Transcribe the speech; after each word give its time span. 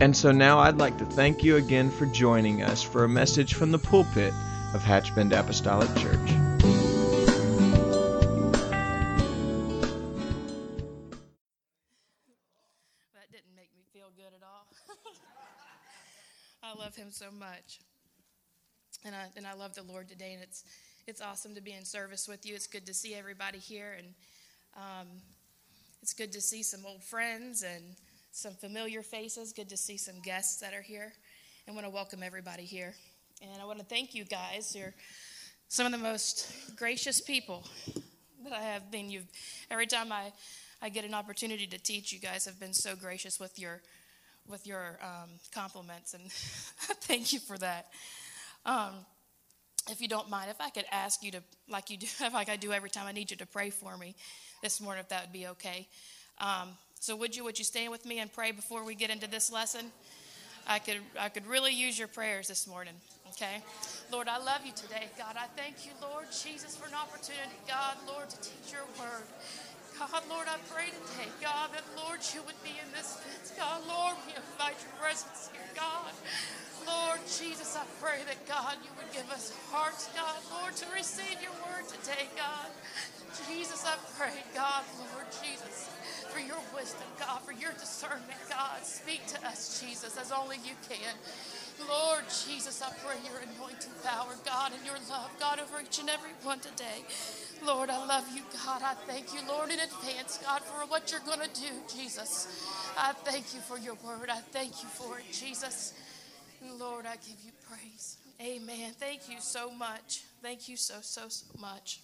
And 0.00 0.16
so 0.16 0.32
now 0.32 0.58
I'd 0.58 0.78
like 0.78 0.96
to 0.96 1.04
thank 1.04 1.44
you 1.44 1.56
again 1.56 1.90
for 1.90 2.06
joining 2.06 2.62
us 2.62 2.82
for 2.82 3.04
a 3.04 3.08
message 3.08 3.52
from 3.52 3.70
the 3.70 3.78
pulpit 3.78 4.32
of 4.72 4.82
Hatchbend 4.82 5.38
Apostolic 5.38 5.94
Church. 5.96 6.30
That 13.12 13.30
didn't 13.30 13.54
make 13.54 13.68
me 13.76 13.84
feel 13.92 14.06
good 14.16 14.32
at 14.34 14.42
all. 14.42 14.66
I 16.62 16.82
love 16.82 16.96
him 16.96 17.10
so 17.10 17.26
much. 17.30 17.80
And 19.04 19.14
I, 19.14 19.26
and 19.36 19.46
I 19.46 19.52
love 19.52 19.74
the 19.74 19.82
Lord 19.82 20.08
today, 20.08 20.32
and 20.32 20.42
it's, 20.42 20.64
it's 21.06 21.20
awesome 21.20 21.54
to 21.56 21.60
be 21.60 21.72
in 21.72 21.84
service 21.84 22.26
with 22.26 22.46
you. 22.46 22.54
It's 22.54 22.66
good 22.66 22.86
to 22.86 22.94
see 22.94 23.14
everybody 23.14 23.58
here, 23.58 23.96
and 23.98 24.14
um, 24.78 25.08
it's 26.00 26.14
good 26.14 26.32
to 26.32 26.40
see 26.40 26.62
some 26.62 26.86
old 26.86 27.04
friends 27.04 27.62
and 27.62 27.96
some 28.32 28.54
familiar 28.54 29.02
faces. 29.02 29.52
Good 29.52 29.68
to 29.70 29.76
see 29.76 29.96
some 29.96 30.20
guests 30.20 30.60
that 30.60 30.72
are 30.72 30.82
here. 30.82 31.12
I 31.68 31.72
want 31.72 31.84
to 31.84 31.90
welcome 31.90 32.22
everybody 32.22 32.64
here. 32.64 32.94
And 33.42 33.60
I 33.60 33.64
want 33.64 33.78
to 33.78 33.84
thank 33.84 34.14
you 34.14 34.24
guys. 34.24 34.74
You're 34.74 34.94
some 35.68 35.86
of 35.86 35.92
the 35.92 35.98
most 35.98 36.76
gracious 36.76 37.20
people 37.20 37.66
that 38.44 38.52
I 38.52 38.62
have 38.62 38.90
been. 38.90 39.10
You've 39.10 39.26
every 39.70 39.86
time 39.86 40.12
I, 40.12 40.32
I 40.80 40.88
get 40.88 41.04
an 41.04 41.14
opportunity 41.14 41.66
to 41.66 41.78
teach, 41.78 42.12
you 42.12 42.18
guys 42.18 42.44
have 42.44 42.60
been 42.60 42.74
so 42.74 42.94
gracious 42.94 43.40
with 43.40 43.58
your 43.58 43.80
with 44.48 44.66
your 44.66 44.98
um, 45.02 45.30
compliments, 45.54 46.14
and 46.14 46.30
thank 46.32 47.32
you 47.32 47.38
for 47.38 47.56
that. 47.58 47.86
Um, 48.64 48.94
if 49.88 50.00
you 50.00 50.08
don't 50.08 50.28
mind, 50.28 50.50
if 50.50 50.60
I 50.60 50.70
could 50.70 50.86
ask 50.90 51.22
you 51.22 51.30
to, 51.32 51.42
like 51.68 51.90
you 51.90 51.98
do, 51.98 52.06
like 52.32 52.48
I 52.48 52.56
do 52.56 52.72
every 52.72 52.90
time, 52.90 53.06
I 53.06 53.12
need 53.12 53.30
you 53.30 53.36
to 53.38 53.46
pray 53.46 53.70
for 53.70 53.96
me 53.96 54.14
this 54.62 54.80
morning, 54.80 55.00
if 55.02 55.08
that 55.08 55.22
would 55.22 55.32
be 55.32 55.46
okay. 55.48 55.88
Um, 56.38 56.70
so 57.00 57.16
would 57.16 57.34
you 57.34 57.44
would 57.44 57.58
you 57.58 57.64
stand 57.64 57.90
with 57.90 58.04
me 58.04 58.18
and 58.18 58.32
pray 58.32 58.52
before 58.52 58.84
we 58.84 58.94
get 58.94 59.10
into 59.10 59.28
this 59.28 59.50
lesson? 59.50 59.86
I 60.68 60.78
could 60.78 61.00
I 61.18 61.30
could 61.30 61.46
really 61.46 61.72
use 61.72 61.98
your 61.98 62.08
prayers 62.08 62.46
this 62.46 62.66
morning. 62.66 62.94
Okay. 63.30 63.62
Lord, 64.12 64.28
I 64.28 64.38
love 64.38 64.60
you 64.66 64.72
today. 64.72 65.08
God, 65.16 65.36
I 65.38 65.46
thank 65.56 65.86
you, 65.86 65.92
Lord 66.02 66.26
Jesus, 66.30 66.76
for 66.76 66.86
an 66.88 66.94
opportunity, 66.94 67.56
God, 67.66 67.96
Lord, 68.06 68.28
to 68.28 68.36
teach 68.40 68.72
your 68.72 68.82
word. 68.98 69.24
God, 70.00 70.24
Lord, 70.32 70.48
I 70.48 70.56
pray 70.72 70.88
today, 70.88 71.28
God, 71.44 71.76
that 71.76 71.84
Lord, 71.92 72.24
you 72.32 72.40
would 72.48 72.56
be 72.64 72.72
in 72.72 72.88
this 72.96 73.20
midst. 73.20 73.52
God, 73.60 73.84
Lord, 73.84 74.16
we 74.24 74.32
invite 74.32 74.80
your 74.80 74.96
presence 74.96 75.52
here, 75.52 75.68
God. 75.76 76.16
Lord 76.88 77.20
Jesus, 77.28 77.76
I 77.76 77.84
pray 78.00 78.24
that 78.24 78.40
God, 78.48 78.80
you 78.80 78.88
would 78.96 79.12
give 79.12 79.28
us 79.28 79.52
hearts, 79.68 80.08
God, 80.16 80.40
Lord, 80.56 80.72
to 80.80 80.86
receive 80.96 81.36
your 81.44 81.52
word 81.68 81.84
today, 81.84 82.32
God. 82.32 82.72
Jesus, 83.44 83.84
I 83.84 84.00
pray, 84.16 84.40
God, 84.56 84.88
Lord 85.12 85.28
Jesus 85.44 85.90
for 86.30 86.38
your 86.40 86.62
wisdom, 86.74 87.06
God, 87.18 87.42
for 87.42 87.52
your 87.52 87.72
discernment, 87.72 88.38
God. 88.48 88.84
Speak 88.84 89.26
to 89.34 89.46
us, 89.46 89.82
Jesus, 89.82 90.16
as 90.16 90.30
only 90.30 90.56
you 90.64 90.78
can. 90.88 91.14
Lord 91.88 92.24
Jesus, 92.46 92.82
I 92.82 92.92
pray 93.04 93.16
your 93.26 93.42
anointing 93.42 93.90
power, 94.04 94.34
God, 94.46 94.72
and 94.72 94.84
your 94.86 94.96
love, 95.10 95.30
God, 95.40 95.58
over 95.58 95.82
each 95.82 95.98
and 95.98 96.08
every 96.08 96.30
one 96.42 96.60
today. 96.60 97.02
Lord, 97.64 97.90
I 97.90 98.04
love 98.06 98.26
you, 98.34 98.42
God. 98.64 98.82
I 98.84 98.94
thank 99.06 99.34
you, 99.34 99.40
Lord, 99.46 99.70
in 99.70 99.80
advance, 99.80 100.38
God, 100.44 100.62
for 100.62 100.86
what 100.86 101.10
you're 101.10 101.20
going 101.20 101.40
to 101.40 101.60
do, 101.60 101.70
Jesus. 101.94 102.48
I 102.96 103.12
thank 103.12 103.54
you 103.54 103.60
for 103.60 103.78
your 103.78 103.94
word. 104.04 104.30
I 104.30 104.40
thank 104.52 104.82
you 104.82 104.88
for 104.88 105.18
it, 105.18 105.24
Jesus. 105.32 105.94
Lord, 106.78 107.06
I 107.06 107.16
give 107.16 107.36
you 107.44 107.52
praise. 107.68 108.18
Amen. 108.40 108.92
Thank 108.98 109.28
you 109.28 109.36
so 109.40 109.70
much. 109.70 110.22
Thank 110.42 110.68
you 110.68 110.76
so, 110.76 110.96
so, 111.00 111.28
so 111.28 111.46
much 111.60 112.00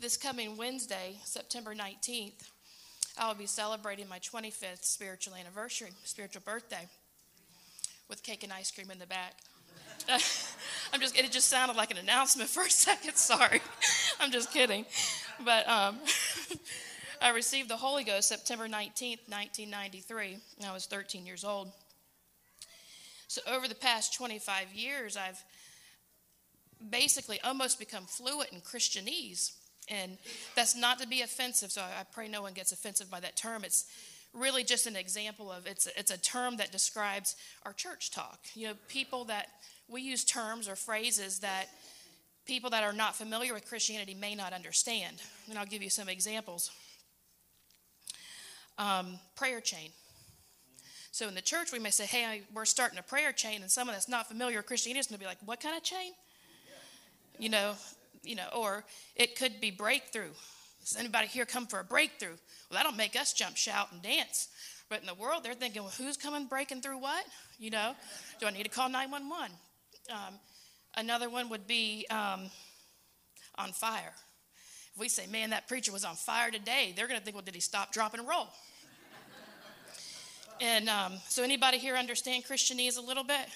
this 0.00 0.16
coming 0.16 0.56
Wednesday, 0.56 1.16
September 1.24 1.74
19th, 1.74 2.48
I 3.18 3.28
will 3.28 3.34
be 3.34 3.46
celebrating 3.46 4.08
my 4.08 4.18
25th 4.18 4.82
spiritual 4.82 5.34
anniversary, 5.34 5.90
spiritual 6.04 6.40
birthday, 6.42 6.88
with 8.08 8.22
cake 8.22 8.42
and 8.42 8.52
ice 8.52 8.70
cream 8.70 8.90
in 8.90 8.98
the 8.98 9.06
back. 9.06 9.34
I'm 10.92 11.00
just, 11.00 11.16
it 11.16 11.30
just 11.30 11.48
sounded 11.48 11.76
like 11.76 11.90
an 11.90 11.98
announcement 11.98 12.50
for 12.50 12.64
a 12.64 12.70
second. 12.70 13.16
Sorry. 13.16 13.60
I'm 14.20 14.30
just 14.30 14.52
kidding. 14.52 14.84
But 15.44 15.68
um, 15.68 15.98
I 17.22 17.30
received 17.30 17.68
the 17.68 17.76
Holy 17.76 18.04
Ghost 18.04 18.28
September 18.28 18.66
19th, 18.66 19.28
1993. 19.28 20.38
I 20.66 20.72
was 20.72 20.86
13 20.86 21.26
years 21.26 21.44
old. 21.44 21.72
So 23.28 23.40
over 23.46 23.68
the 23.68 23.74
past 23.74 24.14
25 24.14 24.72
years, 24.74 25.16
I've 25.16 25.42
basically 26.88 27.40
almost 27.42 27.78
become 27.78 28.04
fluent 28.06 28.50
in 28.52 28.60
Christianese. 28.60 29.52
And 29.88 30.18
that's 30.56 30.76
not 30.76 30.98
to 31.00 31.06
be 31.06 31.22
offensive, 31.22 31.72
so 31.72 31.82
I 31.82 32.04
pray 32.12 32.28
no 32.28 32.42
one 32.42 32.52
gets 32.52 32.72
offensive 32.72 33.10
by 33.10 33.20
that 33.20 33.36
term. 33.36 33.64
It's 33.64 33.86
really 34.32 34.62
just 34.62 34.86
an 34.86 34.94
example 34.94 35.50
of 35.50 35.66
it's 35.66 35.88
it's 35.96 36.10
a 36.10 36.18
term 36.18 36.56
that 36.58 36.70
describes 36.70 37.34
our 37.64 37.72
church 37.72 38.10
talk. 38.10 38.38
You 38.54 38.68
know, 38.68 38.74
people 38.88 39.24
that 39.24 39.48
we 39.90 40.02
use 40.02 40.24
terms 40.24 40.68
or 40.68 40.76
phrases 40.76 41.40
that 41.40 41.66
people 42.46 42.70
that 42.70 42.82
are 42.82 42.92
not 42.92 43.14
familiar 43.14 43.52
with 43.52 43.66
Christianity 43.66 44.14
may 44.14 44.34
not 44.34 44.52
understand. 44.52 45.16
And 45.48 45.58
I'll 45.58 45.66
give 45.66 45.82
you 45.82 45.90
some 45.90 46.08
examples. 46.08 46.70
Um, 48.78 49.18
prayer 49.36 49.60
chain. 49.60 49.90
So 51.12 51.28
in 51.28 51.34
the 51.34 51.42
church, 51.42 51.72
we 51.72 51.78
may 51.78 51.90
say, 51.90 52.06
hey, 52.06 52.42
we're 52.54 52.64
starting 52.64 52.98
a 52.98 53.02
prayer 53.02 53.32
chain, 53.32 53.62
and 53.62 53.70
someone 53.70 53.94
that's 53.94 54.08
not 54.08 54.28
familiar 54.28 54.58
with 54.58 54.66
Christianity 54.66 55.00
is 55.00 55.06
going 55.08 55.18
to 55.18 55.20
be 55.20 55.26
like, 55.26 55.38
what 55.44 55.60
kind 55.60 55.76
of 55.76 55.82
chain? 55.82 56.12
You 57.38 57.48
know, 57.48 57.74
you 58.22 58.36
know, 58.36 58.46
or 58.54 58.84
it 59.16 59.36
could 59.36 59.60
be 59.60 59.70
breakthrough. 59.70 60.30
Does 60.80 60.96
anybody 60.96 61.26
here 61.26 61.44
come 61.44 61.66
for 61.66 61.80
a 61.80 61.84
breakthrough? 61.84 62.36
Well, 62.70 62.78
that'll 62.78 62.92
make 62.92 63.18
us 63.18 63.32
jump, 63.32 63.56
shout, 63.56 63.88
and 63.92 64.00
dance. 64.02 64.48
But 64.88 65.00
in 65.00 65.06
the 65.06 65.14
world, 65.14 65.44
they're 65.44 65.54
thinking, 65.54 65.82
well, 65.82 65.92
who's 65.96 66.16
coming 66.16 66.46
breaking 66.46 66.80
through 66.80 66.98
what? 66.98 67.24
You 67.58 67.70
know, 67.70 67.94
do 68.40 68.46
I 68.46 68.50
need 68.50 68.64
to 68.64 68.68
call 68.68 68.88
911? 68.88 69.56
Um, 70.08 70.34
another 70.96 71.28
one 71.28 71.48
would 71.50 71.66
be 71.66 72.06
um, 72.10 72.50
on 73.56 73.72
fire. 73.72 74.12
If 74.94 74.98
we 74.98 75.08
say, 75.08 75.26
man, 75.26 75.50
that 75.50 75.68
preacher 75.68 75.92
was 75.92 76.04
on 76.04 76.16
fire 76.16 76.50
today, 76.50 76.92
they're 76.96 77.06
going 77.06 77.18
to 77.18 77.24
think, 77.24 77.36
well, 77.36 77.44
did 77.44 77.54
he 77.54 77.60
stop, 77.60 77.92
drop, 77.92 78.14
and 78.14 78.26
roll? 78.26 78.48
and 80.60 80.88
um, 80.88 81.14
so, 81.28 81.42
anybody 81.42 81.78
here 81.78 81.96
understand 81.96 82.44
Christianese 82.44 82.98
a 82.98 83.00
little 83.00 83.24
bit? 83.24 83.46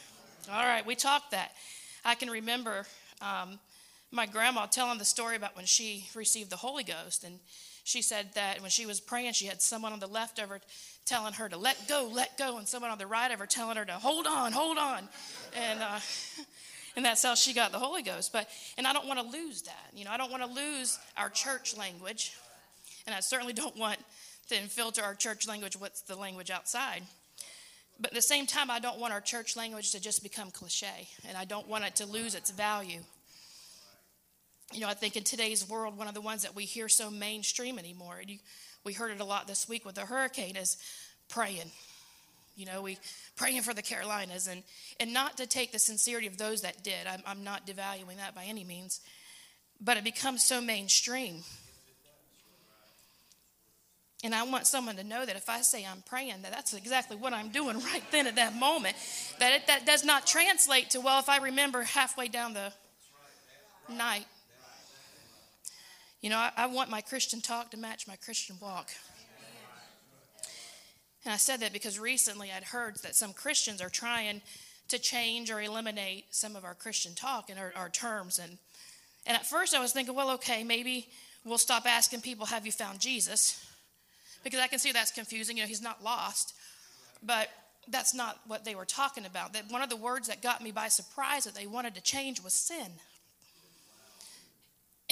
All 0.50 0.64
right, 0.64 0.84
we 0.84 0.94
talked 0.94 1.30
that. 1.30 1.52
I 2.04 2.14
can 2.14 2.30
remember 2.30 2.86
um, 3.22 3.58
my 4.10 4.26
grandma 4.26 4.66
telling 4.66 4.98
the 4.98 5.04
story 5.04 5.36
about 5.36 5.56
when 5.56 5.64
she 5.64 6.08
received 6.14 6.50
the 6.50 6.56
Holy 6.56 6.84
Ghost. 6.84 7.24
And 7.24 7.40
she 7.82 8.02
said 8.02 8.30
that 8.34 8.60
when 8.60 8.70
she 8.70 8.86
was 8.86 9.00
praying, 9.00 9.32
she 9.32 9.46
had 9.46 9.60
someone 9.60 9.92
on 9.92 10.00
the 10.00 10.06
left 10.06 10.38
of 10.38 10.48
her 10.50 10.60
telling 11.06 11.34
her 11.34 11.48
to 11.48 11.56
let 11.56 11.88
go, 11.88 12.10
let 12.12 12.36
go, 12.38 12.58
and 12.58 12.66
someone 12.66 12.90
on 12.90 12.98
the 12.98 13.06
right 13.06 13.30
of 13.30 13.38
her 13.38 13.46
telling 13.46 13.76
her 13.76 13.84
to 13.84 13.92
hold 13.92 14.26
on, 14.26 14.52
hold 14.52 14.78
on. 14.78 15.08
And, 15.56 15.80
uh, 15.80 16.00
and 16.96 17.04
that's 17.04 17.22
how 17.22 17.34
she 17.34 17.52
got 17.52 17.72
the 17.72 17.78
Holy 17.78 18.02
Ghost. 18.02 18.32
But, 18.32 18.48
and 18.78 18.86
I 18.86 18.92
don't 18.92 19.06
want 19.06 19.20
to 19.20 19.26
lose 19.26 19.62
that. 19.62 19.90
You 19.94 20.04
know, 20.04 20.10
I 20.10 20.16
don't 20.16 20.30
want 20.30 20.42
to 20.42 20.48
lose 20.48 20.98
our 21.16 21.28
church 21.28 21.76
language. 21.76 22.34
And 23.06 23.14
I 23.14 23.20
certainly 23.20 23.52
don't 23.52 23.76
want 23.76 23.98
to 24.48 24.60
infiltrate 24.60 25.06
our 25.06 25.14
church 25.14 25.46
language 25.46 25.76
with 25.76 26.06
the 26.06 26.16
language 26.16 26.50
outside. 26.50 27.02
But 28.00 28.10
at 28.10 28.14
the 28.14 28.22
same 28.22 28.46
time, 28.46 28.70
I 28.70 28.80
don't 28.80 28.98
want 28.98 29.12
our 29.12 29.20
church 29.20 29.56
language 29.56 29.92
to 29.92 30.00
just 30.00 30.22
become 30.22 30.50
cliche, 30.50 31.08
and 31.28 31.36
I 31.36 31.44
don't 31.44 31.68
want 31.68 31.84
it 31.84 31.94
to 31.96 32.06
lose 32.06 32.34
its 32.34 32.50
value 32.50 33.00
you 34.74 34.80
know, 34.80 34.88
I 34.88 34.94
think 34.94 35.16
in 35.16 35.22
today's 35.22 35.68
world, 35.68 35.96
one 35.96 36.08
of 36.08 36.14
the 36.14 36.20
ones 36.20 36.42
that 36.42 36.54
we 36.54 36.64
hear 36.64 36.88
so 36.88 37.10
mainstream 37.10 37.78
anymore, 37.78 38.20
you, 38.26 38.38
we 38.84 38.92
heard 38.92 39.10
it 39.10 39.20
a 39.20 39.24
lot 39.24 39.46
this 39.46 39.68
week 39.68 39.84
with 39.84 39.94
the 39.94 40.02
hurricane, 40.02 40.56
is 40.56 40.76
praying. 41.28 41.70
You 42.56 42.66
know, 42.66 42.82
we 42.82 42.98
praying 43.36 43.62
for 43.62 43.74
the 43.74 43.82
Carolinas, 43.82 44.46
and 44.46 44.62
and 45.00 45.12
not 45.12 45.38
to 45.38 45.46
take 45.46 45.72
the 45.72 45.78
sincerity 45.78 46.26
of 46.26 46.38
those 46.38 46.62
that 46.62 46.84
did. 46.84 47.06
I'm, 47.08 47.22
I'm 47.26 47.42
not 47.42 47.66
devaluing 47.66 48.18
that 48.18 48.34
by 48.34 48.44
any 48.44 48.62
means, 48.62 49.00
but 49.80 49.96
it 49.96 50.04
becomes 50.04 50.44
so 50.44 50.60
mainstream. 50.60 51.42
And 54.22 54.34
I 54.34 54.42
want 54.44 54.66
someone 54.66 54.96
to 54.96 55.04
know 55.04 55.26
that 55.26 55.36
if 55.36 55.50
I 55.50 55.60
say 55.60 55.84
I'm 55.84 56.02
praying, 56.06 56.42
that 56.42 56.52
that's 56.52 56.72
exactly 56.72 57.16
what 57.16 57.34
I'm 57.34 57.50
doing 57.50 57.78
right 57.92 58.04
then 58.10 58.26
at 58.26 58.36
that 58.36 58.54
moment. 58.54 58.96
That 59.38 59.52
it, 59.52 59.66
that 59.66 59.84
does 59.84 60.04
not 60.04 60.26
translate 60.26 60.90
to 60.90 61.00
well 61.00 61.18
if 61.18 61.28
I 61.28 61.38
remember 61.38 61.82
halfway 61.82 62.28
down 62.28 62.54
the 62.54 62.72
night 63.92 64.26
you 66.24 66.30
know, 66.30 66.38
I, 66.38 66.52
I 66.56 66.66
want 66.68 66.88
my 66.88 67.02
Christian 67.02 67.42
talk 67.42 67.70
to 67.72 67.76
match 67.76 68.08
my 68.08 68.16
Christian 68.16 68.56
walk. 68.58 68.88
And 71.22 71.34
I 71.34 71.36
said 71.36 71.60
that 71.60 71.74
because 71.74 71.98
recently 71.98 72.50
I'd 72.50 72.64
heard 72.64 72.96
that 73.02 73.14
some 73.14 73.34
Christians 73.34 73.82
are 73.82 73.90
trying 73.90 74.40
to 74.88 74.98
change 74.98 75.50
or 75.50 75.60
eliminate 75.60 76.24
some 76.30 76.56
of 76.56 76.64
our 76.64 76.72
Christian 76.72 77.14
talk 77.14 77.50
and 77.50 77.58
our, 77.58 77.74
our 77.76 77.90
terms. 77.90 78.38
And, 78.38 78.56
and 79.26 79.36
at 79.36 79.44
first 79.44 79.74
I 79.74 79.80
was 79.80 79.92
thinking, 79.92 80.14
well, 80.14 80.30
okay, 80.30 80.64
maybe 80.64 81.08
we'll 81.44 81.58
stop 81.58 81.84
asking 81.84 82.22
people, 82.22 82.46
Have 82.46 82.64
you 82.64 82.72
found 82.72 83.00
Jesus? 83.00 83.62
Because 84.42 84.60
I 84.60 84.66
can 84.66 84.78
see 84.78 84.92
that's 84.92 85.12
confusing. 85.12 85.58
You 85.58 85.64
know, 85.64 85.68
he's 85.68 85.82
not 85.82 86.02
lost. 86.02 86.54
But 87.22 87.50
that's 87.88 88.14
not 88.14 88.40
what 88.46 88.64
they 88.64 88.74
were 88.74 88.86
talking 88.86 89.26
about. 89.26 89.52
That 89.52 89.70
one 89.70 89.82
of 89.82 89.90
the 89.90 89.96
words 89.96 90.28
that 90.28 90.40
got 90.40 90.62
me 90.62 90.72
by 90.72 90.88
surprise 90.88 91.44
that 91.44 91.54
they 91.54 91.66
wanted 91.66 91.94
to 91.96 92.00
change 92.00 92.42
was 92.42 92.54
sin. 92.54 92.92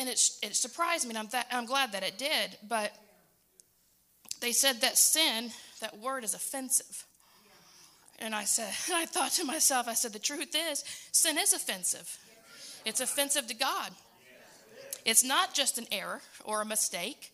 And 0.03 0.09
it, 0.09 0.31
it 0.43 0.57
surprised 0.57 1.05
me, 1.05 1.11
and 1.11 1.19
I'm, 1.19 1.29
th- 1.29 1.45
I'm 1.53 1.65
glad 1.65 1.93
that 1.93 2.03
it 2.03 2.19
did. 2.19 2.59
But 2.69 2.93
they 4.41 4.51
said 4.51 4.81
that 4.81 4.99
sin, 4.99 5.53
that 5.81 5.97
word 6.01 6.25
is 6.25 6.35
offensive. 6.35 7.07
And 8.19 8.35
I 8.35 8.43
said, 8.43 8.73
I 8.93 9.07
thought 9.07 9.31
to 9.35 9.45
myself, 9.45 9.87
I 9.87 9.95
said, 9.95 10.13
the 10.13 10.19
truth 10.19 10.57
is, 10.57 10.83
sin 11.13 11.39
is 11.39 11.53
offensive. 11.53 12.19
It's 12.85 13.01
offensive 13.01 13.47
to 13.47 13.55
God. 13.55 13.93
It's 15.05 15.23
not 15.23 15.55
just 15.55 15.79
an 15.79 15.87
error 15.93 16.21
or 16.45 16.63
a 16.63 16.67
mistake 16.67 17.33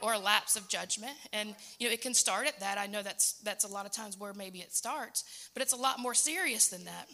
or 0.00 0.12
a 0.12 0.18
lapse 0.18 0.56
of 0.56 0.68
judgment. 0.68 1.16
And 1.32 1.54
you 1.78 1.86
know, 1.86 1.92
it 1.92 2.02
can 2.02 2.14
start 2.14 2.48
at 2.48 2.58
that. 2.58 2.78
I 2.78 2.88
know 2.88 3.04
that's 3.04 3.34
that's 3.44 3.62
a 3.62 3.68
lot 3.68 3.86
of 3.86 3.92
times 3.92 4.18
where 4.18 4.34
maybe 4.34 4.58
it 4.58 4.74
starts, 4.74 5.22
but 5.54 5.62
it's 5.62 5.72
a 5.72 5.76
lot 5.76 6.00
more 6.00 6.14
serious 6.14 6.66
than 6.66 6.84
that. 6.86 7.08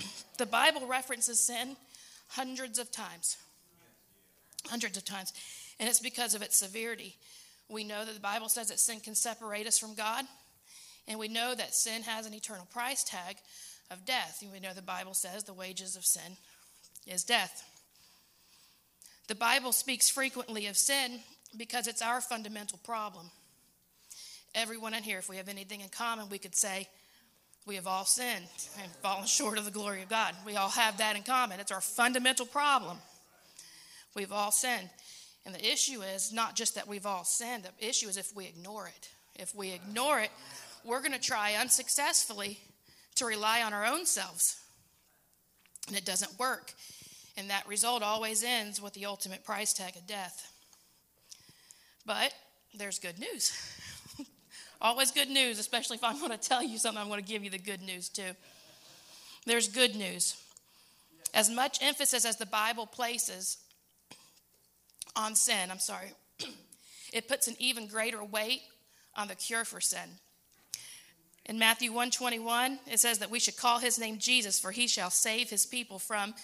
The 0.38 0.46
Bible 0.46 0.86
references 0.86 1.40
sin 1.40 1.76
hundreds 2.28 2.78
of 2.78 2.90
times. 2.90 3.38
Hundreds 4.68 4.96
of 4.96 5.04
times. 5.04 5.32
And 5.78 5.88
it's 5.88 6.00
because 6.00 6.34
of 6.34 6.42
its 6.42 6.56
severity. 6.56 7.16
We 7.68 7.84
know 7.84 8.04
that 8.04 8.14
the 8.14 8.20
Bible 8.20 8.48
says 8.48 8.68
that 8.68 8.80
sin 8.80 9.00
can 9.00 9.14
separate 9.14 9.66
us 9.66 9.78
from 9.78 9.94
God, 9.94 10.24
and 11.08 11.18
we 11.18 11.28
know 11.28 11.54
that 11.54 11.74
sin 11.74 12.02
has 12.02 12.26
an 12.26 12.34
eternal 12.34 12.66
price 12.72 13.04
tag 13.04 13.36
of 13.90 14.04
death. 14.04 14.38
And 14.42 14.52
we 14.52 14.60
know 14.60 14.72
the 14.74 14.82
Bible 14.82 15.14
says 15.14 15.44
the 15.44 15.54
wages 15.54 15.96
of 15.96 16.04
sin 16.04 16.36
is 17.06 17.24
death. 17.24 17.64
The 19.28 19.34
Bible 19.34 19.72
speaks 19.72 20.08
frequently 20.08 20.66
of 20.66 20.76
sin 20.76 21.20
because 21.56 21.86
it's 21.86 22.02
our 22.02 22.20
fundamental 22.20 22.78
problem. 22.84 23.30
Everyone 24.54 24.94
in 24.94 25.02
here, 25.02 25.18
if 25.18 25.28
we 25.28 25.36
have 25.36 25.48
anything 25.48 25.80
in 25.80 25.88
common, 25.88 26.28
we 26.28 26.38
could 26.38 26.54
say, 26.54 26.88
we 27.66 27.74
have 27.74 27.88
all 27.88 28.04
sinned 28.04 28.46
and 28.80 28.90
fallen 29.02 29.26
short 29.26 29.58
of 29.58 29.64
the 29.64 29.72
glory 29.72 30.02
of 30.02 30.08
God. 30.08 30.34
We 30.46 30.56
all 30.56 30.68
have 30.68 30.98
that 30.98 31.16
in 31.16 31.24
common. 31.24 31.58
It's 31.58 31.72
our 31.72 31.80
fundamental 31.80 32.46
problem. 32.46 32.98
We've 34.16 34.32
all 34.32 34.50
sinned. 34.50 34.88
And 35.44 35.54
the 35.54 35.64
issue 35.64 36.00
is 36.00 36.32
not 36.32 36.56
just 36.56 36.74
that 36.74 36.88
we've 36.88 37.06
all 37.06 37.22
sinned, 37.22 37.64
the 37.64 37.88
issue 37.88 38.08
is 38.08 38.16
if 38.16 38.34
we 38.34 38.46
ignore 38.46 38.88
it. 38.88 39.10
If 39.36 39.54
we 39.54 39.70
ignore 39.70 40.18
it, 40.18 40.30
we're 40.84 41.00
going 41.00 41.12
to 41.12 41.20
try 41.20 41.54
unsuccessfully 41.54 42.58
to 43.16 43.26
rely 43.26 43.62
on 43.62 43.72
our 43.72 43.84
own 43.84 44.06
selves. 44.06 44.58
And 45.86 45.96
it 45.96 46.04
doesn't 46.04 46.38
work. 46.38 46.72
And 47.36 47.50
that 47.50 47.68
result 47.68 48.02
always 48.02 48.42
ends 48.42 48.80
with 48.80 48.94
the 48.94 49.06
ultimate 49.06 49.44
price 49.44 49.72
tag 49.72 49.94
of 49.94 50.06
death. 50.06 50.50
But 52.06 52.32
there's 52.74 52.98
good 52.98 53.18
news. 53.18 53.52
always 54.80 55.10
good 55.10 55.28
news, 55.28 55.58
especially 55.58 55.96
if 55.96 56.04
I'm 56.04 56.18
going 56.18 56.32
to 56.32 56.38
tell 56.38 56.62
you 56.62 56.78
something, 56.78 57.00
I'm 57.00 57.08
going 57.08 57.22
to 57.22 57.30
give 57.30 57.44
you 57.44 57.50
the 57.50 57.58
good 57.58 57.82
news 57.82 58.08
too. 58.08 58.32
There's 59.44 59.68
good 59.68 59.94
news. 59.94 60.36
As 61.34 61.50
much 61.50 61.78
emphasis 61.82 62.24
as 62.24 62.36
the 62.36 62.46
Bible 62.46 62.86
places 62.86 63.58
on 65.16 65.34
sin, 65.34 65.70
I'm 65.70 65.78
sorry, 65.78 66.12
it 67.12 67.28
puts 67.28 67.48
an 67.48 67.56
even 67.58 67.86
greater 67.86 68.22
weight 68.22 68.62
on 69.14 69.28
the 69.28 69.34
cure 69.34 69.64
for 69.64 69.80
sin. 69.80 70.08
In 71.46 71.58
Matthew 71.58 71.90
121, 71.90 72.80
it 72.90 72.98
says 72.98 73.18
that 73.20 73.30
we 73.30 73.38
should 73.38 73.56
call 73.56 73.78
his 73.78 73.98
name 73.98 74.18
Jesus, 74.18 74.58
for 74.58 74.72
he 74.72 74.88
shall 74.88 75.10
save 75.10 75.48
his 75.48 75.64
people 75.64 75.98
from 75.98 76.34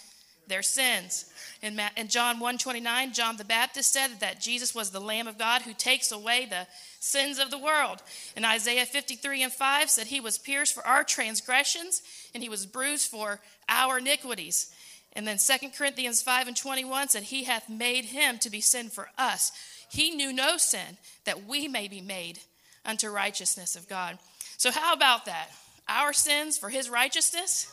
their 0.47 0.61
sins. 0.61 1.25
In, 1.61 1.75
Ma- 1.75 1.89
in 1.95 2.07
John 2.07 2.35
129, 2.35 3.13
John 3.13 3.37
the 3.37 3.45
Baptist 3.45 3.91
said 3.91 4.19
that 4.19 4.41
Jesus 4.41 4.73
was 4.73 4.89
the 4.89 4.99
Lamb 4.99 5.27
of 5.27 5.37
God 5.37 5.61
who 5.61 5.73
takes 5.73 6.11
away 6.11 6.45
the 6.45 6.67
sins 6.99 7.39
of 7.39 7.51
the 7.51 7.57
world. 7.57 8.01
In 8.35 8.45
Isaiah 8.45 8.85
53 8.85 9.43
and 9.43 9.53
5 9.53 9.89
said 9.89 10.07
he 10.07 10.19
was 10.19 10.37
pierced 10.37 10.73
for 10.73 10.85
our 10.85 11.03
transgressions 11.03 12.01
and 12.33 12.43
he 12.43 12.49
was 12.49 12.65
bruised 12.65 13.09
for 13.09 13.39
our 13.69 13.97
iniquities. 13.97 14.73
And 15.13 15.27
then 15.27 15.37
2 15.37 15.69
Corinthians 15.77 16.21
5 16.21 16.47
and 16.47 16.57
21 16.57 17.09
said, 17.09 17.23
He 17.23 17.43
hath 17.43 17.69
made 17.69 18.05
him 18.05 18.39
to 18.39 18.49
be 18.49 18.61
sin 18.61 18.89
for 18.89 19.09
us. 19.17 19.51
He 19.89 20.11
knew 20.11 20.33
no 20.33 20.57
sin, 20.57 20.97
that 21.25 21.45
we 21.45 21.67
may 21.67 21.87
be 21.87 22.01
made 22.01 22.39
unto 22.83 23.09
righteousness 23.09 23.75
of 23.75 23.87
God. 23.87 24.17
So, 24.57 24.71
how 24.71 24.93
about 24.93 25.25
that? 25.25 25.49
Our 25.87 26.13
sins 26.13 26.57
for 26.57 26.69
his 26.69 26.89
righteousness? 26.89 27.71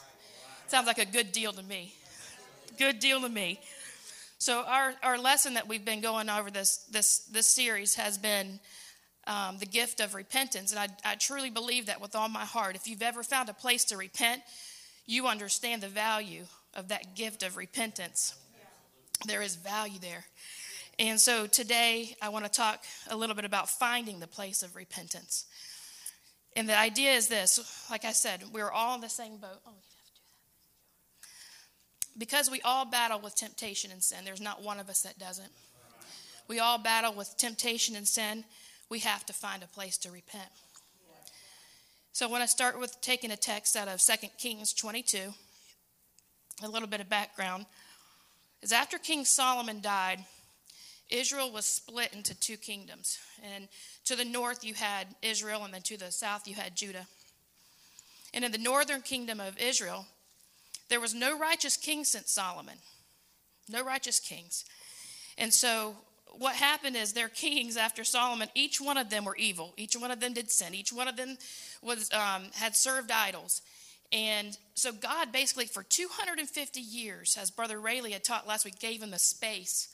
Sounds 0.66 0.86
like 0.86 0.98
a 0.98 1.06
good 1.06 1.32
deal 1.32 1.52
to 1.52 1.62
me. 1.62 1.94
Good 2.78 2.98
deal 3.00 3.20
to 3.22 3.28
me. 3.28 3.60
So, 4.38 4.62
our, 4.66 4.94
our 5.02 5.18
lesson 5.18 5.54
that 5.54 5.66
we've 5.66 5.84
been 5.84 6.00
going 6.00 6.28
over 6.28 6.50
this, 6.50 6.78
this, 6.90 7.20
this 7.32 7.46
series 7.46 7.94
has 7.94 8.18
been 8.18 8.60
um, 9.26 9.58
the 9.58 9.66
gift 9.66 10.00
of 10.00 10.14
repentance. 10.14 10.72
And 10.72 10.80
I, 10.80 11.12
I 11.12 11.14
truly 11.14 11.50
believe 11.50 11.86
that 11.86 12.00
with 12.00 12.14
all 12.14 12.28
my 12.28 12.44
heart. 12.44 12.76
If 12.76 12.86
you've 12.86 13.02
ever 13.02 13.22
found 13.22 13.48
a 13.48 13.54
place 13.54 13.84
to 13.86 13.96
repent, 13.96 14.42
you 15.06 15.26
understand 15.26 15.82
the 15.82 15.88
value 15.88 16.44
of 16.74 16.88
that 16.88 17.14
gift 17.14 17.42
of 17.42 17.56
repentance. 17.56 18.34
There 19.26 19.42
is 19.42 19.56
value 19.56 19.98
there. 19.98 20.24
And 20.98 21.20
so 21.20 21.46
today 21.46 22.14
I 22.20 22.28
want 22.28 22.44
to 22.44 22.50
talk 22.50 22.84
a 23.08 23.16
little 23.16 23.34
bit 23.34 23.44
about 23.44 23.68
finding 23.68 24.20
the 24.20 24.26
place 24.26 24.62
of 24.62 24.76
repentance. 24.76 25.46
And 26.56 26.68
the 26.68 26.76
idea 26.76 27.12
is 27.12 27.28
this 27.28 27.88
like 27.90 28.04
I 28.04 28.12
said, 28.12 28.44
we're 28.52 28.70
all 28.70 28.94
in 28.94 29.00
the 29.00 29.08
same 29.08 29.36
boat. 29.38 29.60
Oh, 29.66 29.72
because 32.18 32.50
we 32.50 32.60
all 32.62 32.84
battle 32.84 33.20
with 33.20 33.34
temptation 33.34 33.90
and 33.90 34.02
sin, 34.02 34.24
there's 34.24 34.40
not 34.40 34.62
one 34.62 34.78
of 34.78 34.90
us 34.90 35.02
that 35.02 35.18
doesn't. 35.18 35.50
We 36.48 36.58
all 36.58 36.78
battle 36.78 37.14
with 37.14 37.34
temptation 37.38 37.94
and 37.96 38.06
sin. 38.06 38.44
We 38.90 38.98
have 38.98 39.24
to 39.26 39.32
find 39.32 39.62
a 39.62 39.68
place 39.68 39.96
to 39.98 40.10
repent. 40.10 40.50
So 42.12 42.26
I 42.26 42.30
want 42.30 42.42
to 42.42 42.48
start 42.48 42.78
with 42.78 43.00
taking 43.00 43.30
a 43.30 43.36
text 43.36 43.76
out 43.76 43.86
of 43.88 44.02
2 44.02 44.26
Kings 44.36 44.74
22 44.74 45.32
a 46.62 46.68
little 46.68 46.88
bit 46.88 47.00
of 47.00 47.08
background 47.08 47.66
is 48.62 48.72
after 48.72 48.98
King 48.98 49.24
Solomon 49.24 49.80
died, 49.80 50.24
Israel 51.10 51.50
was 51.50 51.66
split 51.66 52.12
into 52.12 52.38
two 52.38 52.56
kingdoms. 52.56 53.18
And 53.54 53.68
to 54.04 54.16
the 54.16 54.24
north, 54.24 54.64
you 54.64 54.74
had 54.74 55.08
Israel, 55.22 55.64
and 55.64 55.74
then 55.74 55.82
to 55.82 55.96
the 55.96 56.10
south, 56.10 56.46
you 56.46 56.54
had 56.54 56.76
Judah. 56.76 57.06
And 58.32 58.44
in 58.44 58.52
the 58.52 58.58
northern 58.58 59.02
kingdom 59.02 59.40
of 59.40 59.58
Israel, 59.58 60.06
there 60.88 61.00
was 61.00 61.14
no 61.14 61.38
righteous 61.38 61.76
king 61.76 62.04
since 62.04 62.30
Solomon. 62.30 62.76
No 63.68 63.84
righteous 63.84 64.20
kings. 64.20 64.64
And 65.38 65.52
so 65.52 65.96
what 66.38 66.54
happened 66.54 66.96
is 66.96 67.12
their 67.12 67.28
kings 67.28 67.76
after 67.76 68.04
Solomon, 68.04 68.48
each 68.54 68.80
one 68.80 68.96
of 68.96 69.10
them 69.10 69.24
were 69.24 69.36
evil. 69.36 69.72
Each 69.76 69.96
one 69.96 70.10
of 70.10 70.20
them 70.20 70.32
did 70.32 70.50
sin. 70.50 70.74
Each 70.74 70.92
one 70.92 71.08
of 71.08 71.16
them 71.16 71.36
was 71.82 72.12
um, 72.12 72.44
had 72.54 72.76
served 72.76 73.10
idols. 73.10 73.62
And 74.12 74.56
so 74.74 74.92
God 74.92 75.30
basically 75.30 75.66
for 75.66 75.82
250 75.82 76.80
years, 76.80 77.38
as 77.40 77.50
Brother 77.50 77.80
Rayleigh 77.80 78.10
had 78.10 78.24
taught 78.24 78.48
last 78.48 78.64
week, 78.64 78.80
gave 78.80 79.02
him 79.02 79.10
the 79.10 79.18
space 79.18 79.88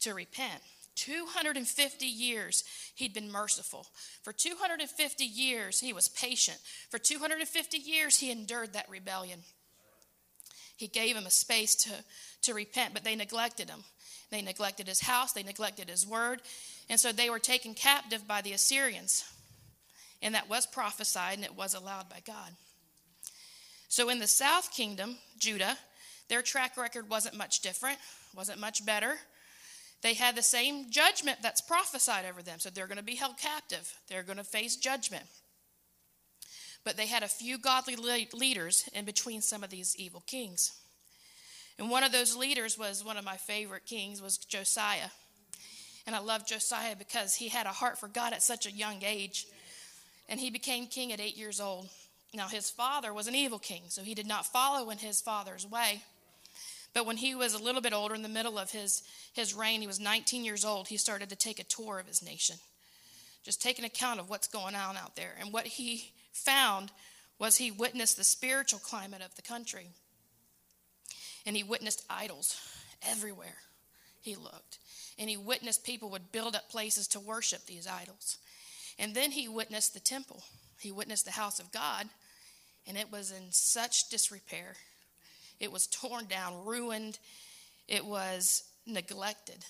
to 0.00 0.14
repent. 0.14 0.62
250 0.96 2.06
years 2.06 2.64
he'd 2.94 3.14
been 3.14 3.30
merciful. 3.30 3.86
For 4.22 4.32
250 4.32 5.24
years 5.24 5.80
he 5.80 5.92
was 5.92 6.08
patient. 6.08 6.58
For 6.90 6.98
250 6.98 7.78
years 7.78 8.18
he 8.18 8.30
endured 8.30 8.72
that 8.72 8.88
rebellion. 8.88 9.40
He 10.76 10.88
gave 10.88 11.16
him 11.16 11.26
a 11.26 11.30
space 11.30 11.74
to, 11.76 11.90
to 12.42 12.54
repent, 12.54 12.94
but 12.94 13.04
they 13.04 13.14
neglected 13.14 13.68
him. 13.68 13.84
They 14.30 14.42
neglected 14.42 14.86
his 14.86 15.00
house, 15.00 15.32
they 15.32 15.42
neglected 15.42 15.90
his 15.90 16.06
word, 16.06 16.40
and 16.88 17.00
so 17.00 17.10
they 17.10 17.30
were 17.30 17.40
taken 17.40 17.74
captive 17.74 18.28
by 18.28 18.42
the 18.42 18.52
Assyrians. 18.52 19.24
And 20.22 20.34
that 20.34 20.48
was 20.48 20.66
prophesied 20.66 21.34
and 21.34 21.44
it 21.44 21.56
was 21.56 21.74
allowed 21.74 22.08
by 22.08 22.20
God. 22.24 22.52
So 23.90 24.08
in 24.08 24.20
the 24.20 24.28
south 24.28 24.72
kingdom, 24.72 25.16
Judah, 25.36 25.76
their 26.28 26.42
track 26.42 26.76
record 26.76 27.10
wasn't 27.10 27.36
much 27.36 27.60
different, 27.60 27.98
wasn't 28.36 28.60
much 28.60 28.86
better. 28.86 29.16
They 30.02 30.14
had 30.14 30.36
the 30.36 30.42
same 30.42 30.92
judgment 30.92 31.38
that's 31.42 31.60
prophesied 31.60 32.24
over 32.24 32.40
them. 32.40 32.60
So 32.60 32.70
they're 32.70 32.86
going 32.86 32.98
to 32.98 33.04
be 33.04 33.16
held 33.16 33.36
captive, 33.36 33.92
they're 34.08 34.22
going 34.22 34.38
to 34.38 34.44
face 34.44 34.76
judgment. 34.76 35.24
But 36.84 36.96
they 36.96 37.06
had 37.06 37.24
a 37.24 37.28
few 37.28 37.58
godly 37.58 37.96
leaders 38.32 38.88
in 38.94 39.04
between 39.04 39.42
some 39.42 39.64
of 39.64 39.70
these 39.70 39.96
evil 39.98 40.22
kings. 40.24 40.72
And 41.76 41.90
one 41.90 42.04
of 42.04 42.12
those 42.12 42.36
leaders 42.36 42.78
was 42.78 43.04
one 43.04 43.16
of 43.16 43.24
my 43.24 43.36
favorite 43.36 43.86
kings 43.86 44.22
was 44.22 44.38
Josiah. 44.38 45.10
And 46.06 46.14
I 46.14 46.20
love 46.20 46.46
Josiah 46.46 46.94
because 46.96 47.34
he 47.34 47.48
had 47.48 47.66
a 47.66 47.70
heart 47.70 47.98
for 47.98 48.06
God 48.06 48.32
at 48.32 48.42
such 48.42 48.66
a 48.66 48.72
young 48.72 49.02
age. 49.02 49.46
And 50.28 50.38
he 50.38 50.50
became 50.50 50.86
king 50.86 51.12
at 51.12 51.20
8 51.20 51.36
years 51.36 51.60
old. 51.60 51.88
Now, 52.34 52.48
his 52.48 52.70
father 52.70 53.12
was 53.12 53.26
an 53.26 53.34
evil 53.34 53.58
king, 53.58 53.82
so 53.88 54.02
he 54.02 54.14
did 54.14 54.26
not 54.26 54.46
follow 54.46 54.90
in 54.90 54.98
his 54.98 55.20
father's 55.20 55.66
way. 55.66 56.02
But 56.94 57.06
when 57.06 57.16
he 57.16 57.34
was 57.34 57.54
a 57.54 57.62
little 57.62 57.80
bit 57.80 57.92
older, 57.92 58.14
in 58.14 58.22
the 58.22 58.28
middle 58.28 58.58
of 58.58 58.70
his, 58.70 59.02
his 59.32 59.54
reign, 59.54 59.80
he 59.80 59.86
was 59.86 60.00
19 60.00 60.44
years 60.44 60.64
old, 60.64 60.88
he 60.88 60.96
started 60.96 61.28
to 61.30 61.36
take 61.36 61.58
a 61.58 61.64
tour 61.64 61.98
of 61.98 62.06
his 62.06 62.22
nation 62.22 62.56
just 63.44 63.62
taking 63.62 63.84
account 63.84 64.20
of 64.20 64.28
what's 64.28 64.48
going 64.48 64.74
on 64.74 64.96
out 64.96 65.16
there. 65.16 65.34
And 65.40 65.52
what 65.52 65.66
he 65.66 66.12
found 66.32 66.90
was 67.38 67.56
he 67.56 67.70
witnessed 67.70 68.16
the 68.16 68.24
spiritual 68.24 68.80
climate 68.80 69.22
of 69.22 69.34
the 69.36 69.42
country. 69.42 69.88
And 71.46 71.56
he 71.56 71.62
witnessed 71.62 72.04
idols 72.10 72.60
everywhere 73.08 73.56
he 74.20 74.36
looked. 74.36 74.78
And 75.18 75.30
he 75.30 75.36
witnessed 75.36 75.84
people 75.84 76.10
would 76.10 76.32
build 76.32 76.54
up 76.54 76.68
places 76.68 77.08
to 77.08 77.20
worship 77.20 77.66
these 77.66 77.86
idols. 77.86 78.38
And 78.98 79.14
then 79.14 79.30
he 79.30 79.48
witnessed 79.48 79.94
the 79.94 80.00
temple. 80.00 80.42
He 80.78 80.92
witnessed 80.92 81.24
the 81.24 81.30
house 81.30 81.58
of 81.58 81.72
God, 81.72 82.08
and 82.86 82.96
it 82.96 83.10
was 83.10 83.30
in 83.30 83.50
such 83.50 84.08
disrepair. 84.08 84.74
It 85.58 85.70
was 85.70 85.86
torn 85.86 86.26
down, 86.26 86.64
ruined, 86.64 87.18
it 87.86 88.04
was 88.04 88.64
neglected. 88.86 89.64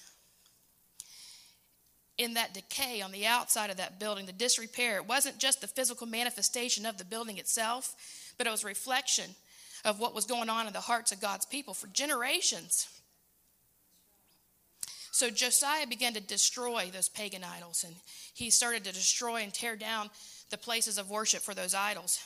In 2.18 2.34
that 2.34 2.54
decay 2.54 3.00
on 3.00 3.12
the 3.12 3.26
outside 3.26 3.70
of 3.70 3.78
that 3.78 3.98
building, 3.98 4.26
the 4.26 4.32
disrepair, 4.32 4.96
it 4.96 5.08
wasn't 5.08 5.38
just 5.38 5.60
the 5.60 5.66
physical 5.66 6.06
manifestation 6.06 6.84
of 6.84 6.98
the 6.98 7.04
building 7.04 7.38
itself, 7.38 7.96
but 8.36 8.46
it 8.46 8.50
was 8.50 8.62
a 8.62 8.68
reflection 8.68 9.34
of 9.84 9.98
what 9.98 10.14
was 10.14 10.26
going 10.26 10.50
on 10.50 10.66
in 10.66 10.72
the 10.72 10.80
hearts 10.80 11.12
of 11.12 11.20
God's 11.20 11.46
people 11.46 11.74
for 11.74 11.86
generations. 11.88 12.88
So 15.12 15.30
Josiah 15.30 15.86
began 15.86 16.14
to 16.14 16.20
destroy 16.20 16.90
those 16.92 17.08
pagan 17.08 17.42
idols, 17.42 17.84
and 17.84 17.94
he 18.34 18.50
started 18.50 18.84
to 18.84 18.92
destroy 18.92 19.42
and 19.42 19.52
tear 19.52 19.76
down 19.76 20.10
the 20.50 20.58
places 20.58 20.98
of 20.98 21.10
worship 21.10 21.42
for 21.42 21.54
those 21.54 21.74
idols. 21.74 22.20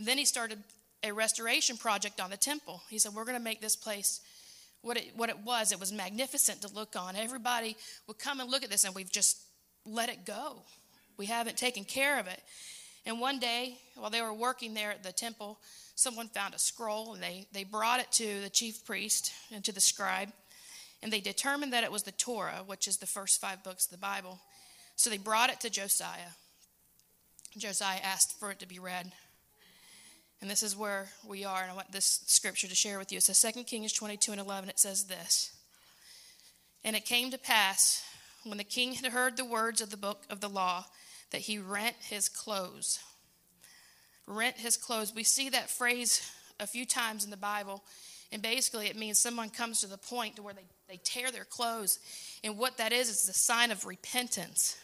And 0.00 0.08
then 0.08 0.16
he 0.16 0.24
started 0.24 0.58
a 1.04 1.12
restoration 1.12 1.76
project 1.76 2.22
on 2.22 2.30
the 2.30 2.38
temple. 2.38 2.80
He 2.88 2.98
said, 2.98 3.12
We're 3.12 3.26
going 3.26 3.36
to 3.36 3.44
make 3.44 3.60
this 3.60 3.76
place 3.76 4.22
what 4.80 4.96
it, 4.96 5.12
what 5.14 5.28
it 5.28 5.40
was. 5.40 5.72
It 5.72 5.78
was 5.78 5.92
magnificent 5.92 6.62
to 6.62 6.74
look 6.74 6.96
on. 6.96 7.16
Everybody 7.16 7.76
would 8.06 8.18
come 8.18 8.40
and 8.40 8.50
look 8.50 8.62
at 8.62 8.70
this, 8.70 8.84
and 8.84 8.94
we've 8.94 9.12
just 9.12 9.42
let 9.84 10.08
it 10.08 10.24
go. 10.24 10.62
We 11.18 11.26
haven't 11.26 11.58
taken 11.58 11.84
care 11.84 12.18
of 12.18 12.28
it. 12.28 12.40
And 13.04 13.20
one 13.20 13.40
day, 13.40 13.76
while 13.94 14.08
they 14.08 14.22
were 14.22 14.32
working 14.32 14.72
there 14.72 14.90
at 14.90 15.02
the 15.02 15.12
temple, 15.12 15.58
someone 15.96 16.28
found 16.28 16.54
a 16.54 16.58
scroll 16.58 17.12
and 17.12 17.22
they, 17.22 17.46
they 17.52 17.64
brought 17.64 18.00
it 18.00 18.10
to 18.12 18.40
the 18.40 18.48
chief 18.48 18.86
priest 18.86 19.34
and 19.52 19.62
to 19.66 19.72
the 19.72 19.82
scribe. 19.82 20.30
And 21.02 21.12
they 21.12 21.20
determined 21.20 21.74
that 21.74 21.84
it 21.84 21.92
was 21.92 22.04
the 22.04 22.12
Torah, 22.12 22.62
which 22.64 22.88
is 22.88 22.96
the 22.96 23.06
first 23.06 23.38
five 23.38 23.62
books 23.62 23.84
of 23.84 23.90
the 23.90 23.98
Bible. 23.98 24.38
So 24.96 25.10
they 25.10 25.18
brought 25.18 25.50
it 25.50 25.60
to 25.60 25.68
Josiah. 25.68 26.32
Josiah 27.58 28.00
asked 28.02 28.40
for 28.40 28.50
it 28.50 28.60
to 28.60 28.66
be 28.66 28.78
read. 28.78 29.12
And 30.40 30.50
this 30.50 30.62
is 30.62 30.76
where 30.76 31.08
we 31.26 31.44
are, 31.44 31.62
and 31.62 31.70
I 31.70 31.74
want 31.74 31.92
this 31.92 32.22
scripture 32.26 32.66
to 32.66 32.74
share 32.74 32.98
with 32.98 33.12
you. 33.12 33.18
It 33.18 33.24
says 33.24 33.52
2 33.54 33.64
Kings 33.64 33.92
22 33.92 34.32
and 34.32 34.40
11. 34.40 34.70
It 34.70 34.78
says 34.78 35.04
this 35.04 35.52
And 36.82 36.96
it 36.96 37.04
came 37.04 37.30
to 37.30 37.38
pass, 37.38 38.02
when 38.44 38.58
the 38.58 38.64
king 38.64 38.94
had 38.94 39.12
heard 39.12 39.36
the 39.36 39.44
words 39.44 39.82
of 39.82 39.90
the 39.90 39.98
book 39.98 40.22
of 40.30 40.40
the 40.40 40.48
law, 40.48 40.86
that 41.30 41.42
he 41.42 41.58
rent 41.58 41.96
his 42.00 42.28
clothes. 42.28 43.00
Rent 44.26 44.56
his 44.56 44.76
clothes. 44.76 45.14
We 45.14 45.24
see 45.24 45.50
that 45.50 45.68
phrase 45.68 46.30
a 46.58 46.66
few 46.66 46.86
times 46.86 47.24
in 47.24 47.30
the 47.30 47.36
Bible, 47.36 47.82
and 48.32 48.40
basically 48.40 48.86
it 48.86 48.96
means 48.96 49.18
someone 49.18 49.50
comes 49.50 49.80
to 49.80 49.86
the 49.88 49.98
point 49.98 50.36
to 50.36 50.42
where 50.42 50.54
they, 50.54 50.64
they 50.88 51.00
tear 51.02 51.30
their 51.30 51.44
clothes. 51.44 51.98
And 52.42 52.56
what 52.56 52.78
that 52.78 52.92
is, 52.92 53.10
is 53.10 53.28
a 53.28 53.34
sign 53.34 53.70
of 53.70 53.84
repentance. 53.84 54.78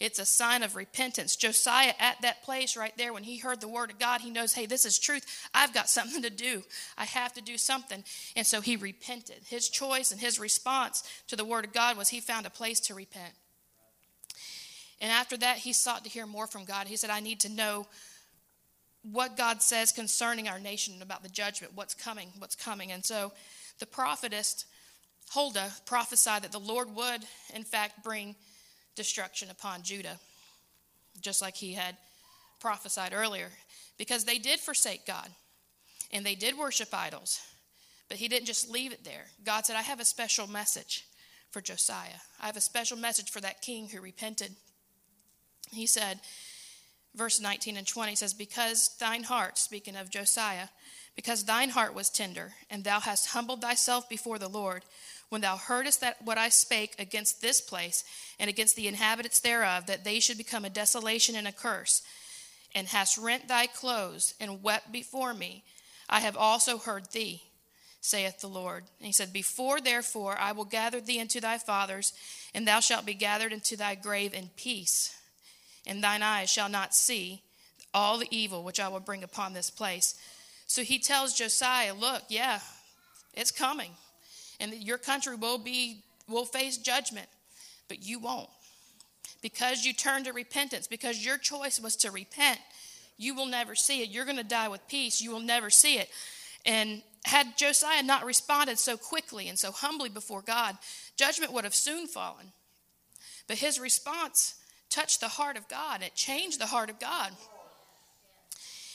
It's 0.00 0.18
a 0.18 0.24
sign 0.24 0.62
of 0.62 0.76
repentance. 0.76 1.36
Josiah, 1.36 1.92
at 2.00 2.20
that 2.22 2.42
place 2.42 2.74
right 2.74 2.96
there, 2.96 3.12
when 3.12 3.22
he 3.22 3.36
heard 3.36 3.60
the 3.60 3.68
word 3.68 3.90
of 3.90 3.98
God, 3.98 4.22
he 4.22 4.30
knows, 4.30 4.54
hey, 4.54 4.64
this 4.64 4.86
is 4.86 4.98
truth. 4.98 5.48
I've 5.52 5.74
got 5.74 5.90
something 5.90 6.22
to 6.22 6.30
do. 6.30 6.62
I 6.96 7.04
have 7.04 7.34
to 7.34 7.42
do 7.42 7.58
something. 7.58 8.02
And 8.34 8.46
so 8.46 8.62
he 8.62 8.76
repented. 8.76 9.42
His 9.46 9.68
choice 9.68 10.10
and 10.10 10.18
his 10.18 10.40
response 10.40 11.04
to 11.28 11.36
the 11.36 11.44
word 11.44 11.66
of 11.66 11.74
God 11.74 11.98
was 11.98 12.08
he 12.08 12.20
found 12.20 12.46
a 12.46 12.50
place 12.50 12.80
to 12.80 12.94
repent. 12.94 13.34
And 15.02 15.12
after 15.12 15.36
that, 15.36 15.58
he 15.58 15.74
sought 15.74 16.04
to 16.04 16.10
hear 16.10 16.26
more 16.26 16.46
from 16.46 16.64
God. 16.64 16.86
He 16.86 16.96
said, 16.96 17.10
I 17.10 17.20
need 17.20 17.40
to 17.40 17.48
know 17.50 17.86
what 19.02 19.36
God 19.36 19.62
says 19.62 19.92
concerning 19.92 20.48
our 20.48 20.58
nation 20.58 21.00
about 21.02 21.22
the 21.22 21.28
judgment, 21.28 21.74
what's 21.74 21.94
coming, 21.94 22.28
what's 22.38 22.56
coming. 22.56 22.92
And 22.92 23.04
so 23.04 23.32
the 23.78 23.86
prophetess, 23.86 24.64
Huldah, 25.30 25.72
prophesied 25.86 26.42
that 26.42 26.52
the 26.52 26.58
Lord 26.58 26.94
would, 26.94 27.22
in 27.54 27.64
fact, 27.64 28.02
bring 28.02 28.34
destruction 28.96 29.50
upon 29.50 29.82
Judah, 29.82 30.18
just 31.20 31.42
like 31.42 31.56
he 31.56 31.74
had 31.74 31.96
prophesied 32.60 33.12
earlier, 33.14 33.48
because 33.98 34.24
they 34.24 34.38
did 34.38 34.60
forsake 34.60 35.06
God 35.06 35.28
and 36.12 36.24
they 36.24 36.34
did 36.34 36.58
worship 36.58 36.88
idols. 36.92 37.40
But 38.08 38.18
he 38.18 38.28
didn't 38.28 38.46
just 38.46 38.68
leave 38.68 38.92
it 38.92 39.04
there. 39.04 39.26
God 39.44 39.64
said, 39.64 39.76
I 39.76 39.82
have 39.82 40.00
a 40.00 40.04
special 40.04 40.46
message 40.46 41.06
for 41.50 41.60
Josiah. 41.60 42.20
I 42.40 42.46
have 42.46 42.56
a 42.56 42.60
special 42.60 42.96
message 42.96 43.30
for 43.30 43.40
that 43.40 43.62
king 43.62 43.88
who 43.88 44.00
repented. 44.00 44.54
He 45.70 45.86
said, 45.86 46.20
verse 47.14 47.40
19 47.40 47.76
and 47.76 47.86
20 47.86 48.16
says, 48.16 48.34
Because 48.34 48.96
thine 48.98 49.24
heart, 49.24 49.58
speaking 49.58 49.96
of 49.96 50.10
Josiah, 50.10 50.68
because 51.14 51.44
thine 51.44 51.70
heart 51.70 51.94
was 51.94 52.08
tender, 52.08 52.52
and 52.70 52.82
thou 52.82 53.00
hast 53.00 53.30
humbled 53.30 53.62
thyself 53.62 54.08
before 54.08 54.38
the 54.38 54.48
Lord, 54.48 54.84
when 55.30 55.40
thou 55.40 55.56
heardest 55.56 56.00
that 56.02 56.20
what 56.22 56.36
I 56.36 56.48
spake 56.50 56.94
against 56.98 57.40
this 57.40 57.60
place 57.60 58.04
and 58.38 58.50
against 58.50 58.76
the 58.76 58.88
inhabitants 58.88 59.40
thereof, 59.40 59.86
that 59.86 60.04
they 60.04 60.20
should 60.20 60.36
become 60.36 60.64
a 60.64 60.70
desolation 60.70 61.36
and 61.36 61.48
a 61.48 61.52
curse, 61.52 62.02
and 62.74 62.88
hast 62.88 63.16
rent 63.16 63.48
thy 63.48 63.66
clothes 63.66 64.34
and 64.40 64.62
wept 64.62 64.92
before 64.92 65.32
me, 65.32 65.64
I 66.08 66.20
have 66.20 66.36
also 66.36 66.78
heard 66.78 67.12
thee, 67.12 67.42
saith 68.00 68.40
the 68.40 68.48
Lord. 68.48 68.84
And 68.98 69.06
he 69.06 69.12
said, 69.12 69.32
Before 69.32 69.80
therefore 69.80 70.36
I 70.36 70.52
will 70.52 70.64
gather 70.64 71.00
thee 71.00 71.18
into 71.18 71.40
thy 71.40 71.58
fathers, 71.58 72.12
and 72.52 72.66
thou 72.66 72.80
shalt 72.80 73.06
be 73.06 73.14
gathered 73.14 73.52
into 73.52 73.76
thy 73.76 73.94
grave 73.94 74.34
in 74.34 74.50
peace, 74.56 75.16
and 75.86 76.02
thine 76.02 76.22
eyes 76.22 76.50
shall 76.50 76.68
not 76.68 76.94
see 76.94 77.42
all 77.94 78.18
the 78.18 78.28
evil 78.30 78.64
which 78.64 78.80
I 78.80 78.88
will 78.88 79.00
bring 79.00 79.22
upon 79.22 79.52
this 79.52 79.70
place. 79.70 80.16
So 80.66 80.82
he 80.82 80.98
tells 80.98 81.34
Josiah, 81.34 81.94
Look, 81.94 82.22
yeah, 82.28 82.60
it's 83.32 83.52
coming 83.52 83.92
and 84.60 84.74
your 84.74 84.98
country 84.98 85.34
will 85.34 85.58
be 85.58 86.02
will 86.28 86.44
face 86.44 86.76
judgment, 86.76 87.26
but 87.88 88.04
you 88.04 88.18
won't. 88.18 88.48
Because 89.42 89.84
you 89.84 89.92
turned 89.92 90.26
to 90.26 90.32
repentance, 90.32 90.86
because 90.86 91.24
your 91.24 91.38
choice 91.38 91.80
was 91.80 91.96
to 91.96 92.10
repent, 92.10 92.60
you 93.16 93.34
will 93.34 93.46
never 93.46 93.74
see 93.74 94.02
it. 94.02 94.10
You're 94.10 94.24
going 94.24 94.36
to 94.36 94.44
die 94.44 94.68
with 94.68 94.86
peace. 94.88 95.20
You 95.20 95.30
will 95.30 95.40
never 95.40 95.70
see 95.70 95.98
it. 95.98 96.08
And 96.64 97.02
had 97.24 97.56
Josiah 97.56 98.02
not 98.02 98.24
responded 98.24 98.78
so 98.78 98.96
quickly 98.96 99.48
and 99.48 99.58
so 99.58 99.72
humbly 99.72 100.08
before 100.08 100.42
God, 100.42 100.76
judgment 101.16 101.52
would 101.52 101.64
have 101.64 101.74
soon 101.74 102.06
fallen. 102.06 102.52
But 103.46 103.58
his 103.58 103.78
response 103.78 104.54
touched 104.88 105.20
the 105.20 105.28
heart 105.28 105.56
of 105.56 105.68
God, 105.68 106.02
it 106.02 106.14
changed 106.14 106.60
the 106.60 106.66
heart 106.66 106.90
of 106.90 106.98
God. 106.98 107.32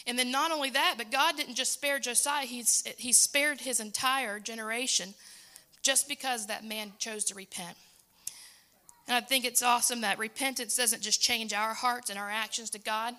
And 0.08 0.20
then 0.20 0.30
not 0.30 0.52
only 0.52 0.70
that, 0.70 0.96
but 0.98 1.12
God 1.12 1.36
didn't 1.36 1.56
just 1.56 1.74
spare 1.74 1.98
Josiah, 2.00 2.46
he's, 2.46 2.84
he 2.98 3.12
spared 3.12 3.62
his 3.62 3.80
entire 3.80 4.40
generation 4.40 5.16
just 5.86 6.10
because 6.10 6.48
that 6.48 6.66
man 6.66 6.92
chose 6.98 7.24
to 7.26 7.36
repent. 7.36 7.78
And 9.08 9.16
I 9.16 9.22
think 9.22 9.46
it's 9.46 9.62
awesome 9.62 10.02
that 10.02 10.18
repentance 10.18 10.76
doesn't 10.76 11.04
just 11.04 11.22
change 11.22 11.54
our 11.54 11.76
hearts 11.76 12.10
and 12.10 12.18
our 12.18 12.30
actions 12.30 12.72
to 12.72 12.80
God, 12.80 13.14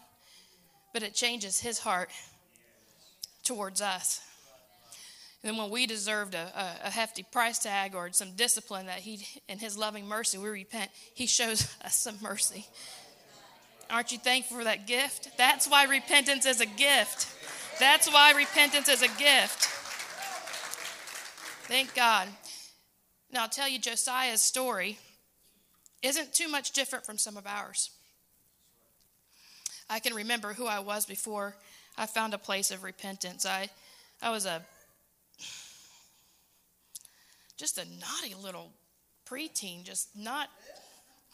but 0.92 1.04
it 1.04 1.14
changes 1.14 1.60
his 1.60 1.78
heart 1.78 2.10
towards 3.44 3.80
us. 3.80 4.20
And 5.44 5.52
then 5.52 5.62
when 5.62 5.70
we 5.70 5.86
deserved 5.86 6.34
a, 6.34 6.50
a, 6.56 6.88
a, 6.88 6.90
hefty 6.90 7.22
price 7.22 7.60
tag 7.60 7.94
or 7.94 8.10
some 8.10 8.32
discipline 8.32 8.86
that 8.86 8.98
he, 8.98 9.24
in 9.48 9.60
his 9.60 9.78
loving 9.78 10.08
mercy, 10.08 10.36
we 10.36 10.48
repent, 10.48 10.90
he 11.14 11.26
shows 11.26 11.72
us 11.84 11.94
some 11.94 12.16
mercy. 12.20 12.66
Aren't 13.88 14.10
you 14.10 14.18
thankful 14.18 14.56
for 14.56 14.64
that 14.64 14.88
gift? 14.88 15.28
That's 15.38 15.70
why 15.70 15.84
repentance 15.84 16.46
is 16.46 16.60
a 16.60 16.66
gift. 16.66 17.28
That's 17.78 18.12
why 18.12 18.32
repentance 18.32 18.88
is 18.88 19.02
a 19.02 19.18
gift. 19.18 19.66
Thank 21.68 21.94
God. 21.94 22.26
Now, 23.36 23.42
I'll 23.42 23.48
tell 23.50 23.68
you, 23.68 23.78
Josiah's 23.78 24.40
story 24.40 24.98
isn't 26.00 26.32
too 26.32 26.48
much 26.48 26.70
different 26.70 27.04
from 27.04 27.18
some 27.18 27.36
of 27.36 27.46
ours. 27.46 27.90
I 29.90 29.98
can 29.98 30.14
remember 30.14 30.54
who 30.54 30.64
I 30.64 30.78
was 30.78 31.04
before 31.04 31.54
I 31.98 32.06
found 32.06 32.32
a 32.32 32.38
place 32.38 32.70
of 32.70 32.82
repentance. 32.82 33.44
I, 33.44 33.68
I 34.22 34.30
was 34.30 34.46
a 34.46 34.62
just 37.58 37.76
a 37.76 37.84
naughty 37.84 38.34
little 38.42 38.72
preteen, 39.28 39.84
just 39.84 40.16
not 40.16 40.48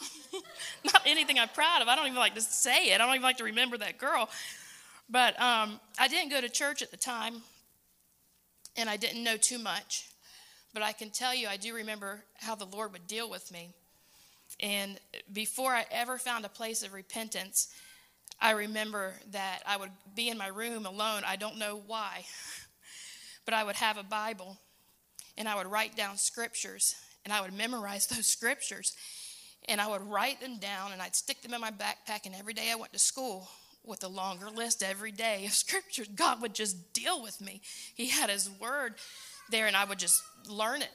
not 0.85 1.03
anything 1.07 1.39
I'm 1.39 1.51
proud 1.51 1.83
of. 1.83 1.89
I 1.89 1.95
don't 1.95 2.07
even 2.07 2.19
like 2.19 2.35
to 2.35 2.41
say 2.41 2.91
it. 2.91 3.01
I 3.01 3.07
don't 3.07 3.15
even 3.15 3.23
like 3.23 3.37
to 3.37 3.45
remember 3.45 3.79
that 3.79 3.99
girl. 3.99 4.29
But 5.09 5.41
um, 5.41 5.79
I 6.01 6.09
didn't 6.09 6.31
go 6.33 6.41
to 6.41 6.49
church 6.49 6.83
at 6.83 6.91
the 6.91 6.97
time, 6.97 7.43
and 8.77 8.91
I 8.91 8.97
didn't 8.97 9.23
know 9.23 9.37
too 9.37 9.61
much. 9.61 10.09
But 10.73 10.83
I 10.83 10.93
can 10.93 11.11
tell 11.11 11.35
you, 11.35 11.49
I 11.49 11.57
do 11.57 11.75
remember 11.75 12.25
how 12.37 12.55
the 12.55 12.65
Lord 12.65 12.93
would 12.93 13.07
deal 13.07 13.29
with 13.29 13.53
me. 13.53 13.75
And 14.61 14.99
before 15.33 15.73
I 15.73 15.85
ever 15.91 16.19
found 16.19 16.45
a 16.45 16.49
place 16.49 16.83
of 16.83 16.93
repentance, 16.93 17.69
I 18.41 18.53
remember 18.53 19.15
that 19.31 19.61
I 19.67 19.77
would 19.77 19.91
be 20.15 20.29
in 20.29 20.39
my 20.39 20.49
room 20.49 20.87
alone. 20.87 21.23
I 21.27 21.37
don't 21.37 21.59
know 21.59 21.83
why, 21.87 22.25
but 23.45 23.55
I 23.55 23.65
would 23.65 23.77
have 23.77 23.99
a 23.99 24.03
Bible 24.03 24.59
and 25.37 25.49
I 25.49 25.57
would 25.57 25.67
write 25.67 25.97
down 25.97 26.17
scriptures 26.17 26.95
and 27.25 27.33
I 27.33 27.41
would 27.41 27.53
memorize 27.53 28.07
those 28.09 28.27
scriptures. 28.27 28.97
And 29.69 29.81
I 29.81 29.87
would 29.87 30.03
write 30.03 30.41
them 30.41 30.59
down 30.59 30.93
and 30.93 31.01
I'd 31.01 31.15
stick 31.15 31.41
them 31.43 31.55
in 31.55 31.61
my 31.61 31.71
backpack. 31.71 32.27
And 32.27 32.35
every 32.35 32.53
day 32.53 32.71
I 32.73 32.75
went 32.75 32.93
to 32.95 32.99
school 32.99 33.49
with 33.85 34.03
a 34.03 34.09
longer 34.09 34.51
list 34.51 34.83
every 34.83 35.13
day 35.13 35.45
of 35.47 35.53
scriptures. 35.53 36.09
God 36.09 36.43
would 36.43 36.55
just 36.55 36.93
deal 36.93 37.23
with 37.23 37.41
me. 37.41 37.61
He 37.95 38.09
had 38.09 38.29
His 38.29 38.51
Word 38.51 38.95
there, 39.53 39.69
and 39.69 39.77
I 39.77 39.85
would 39.85 39.99
just 39.99 40.23
learn 40.49 40.83
it 40.83 40.91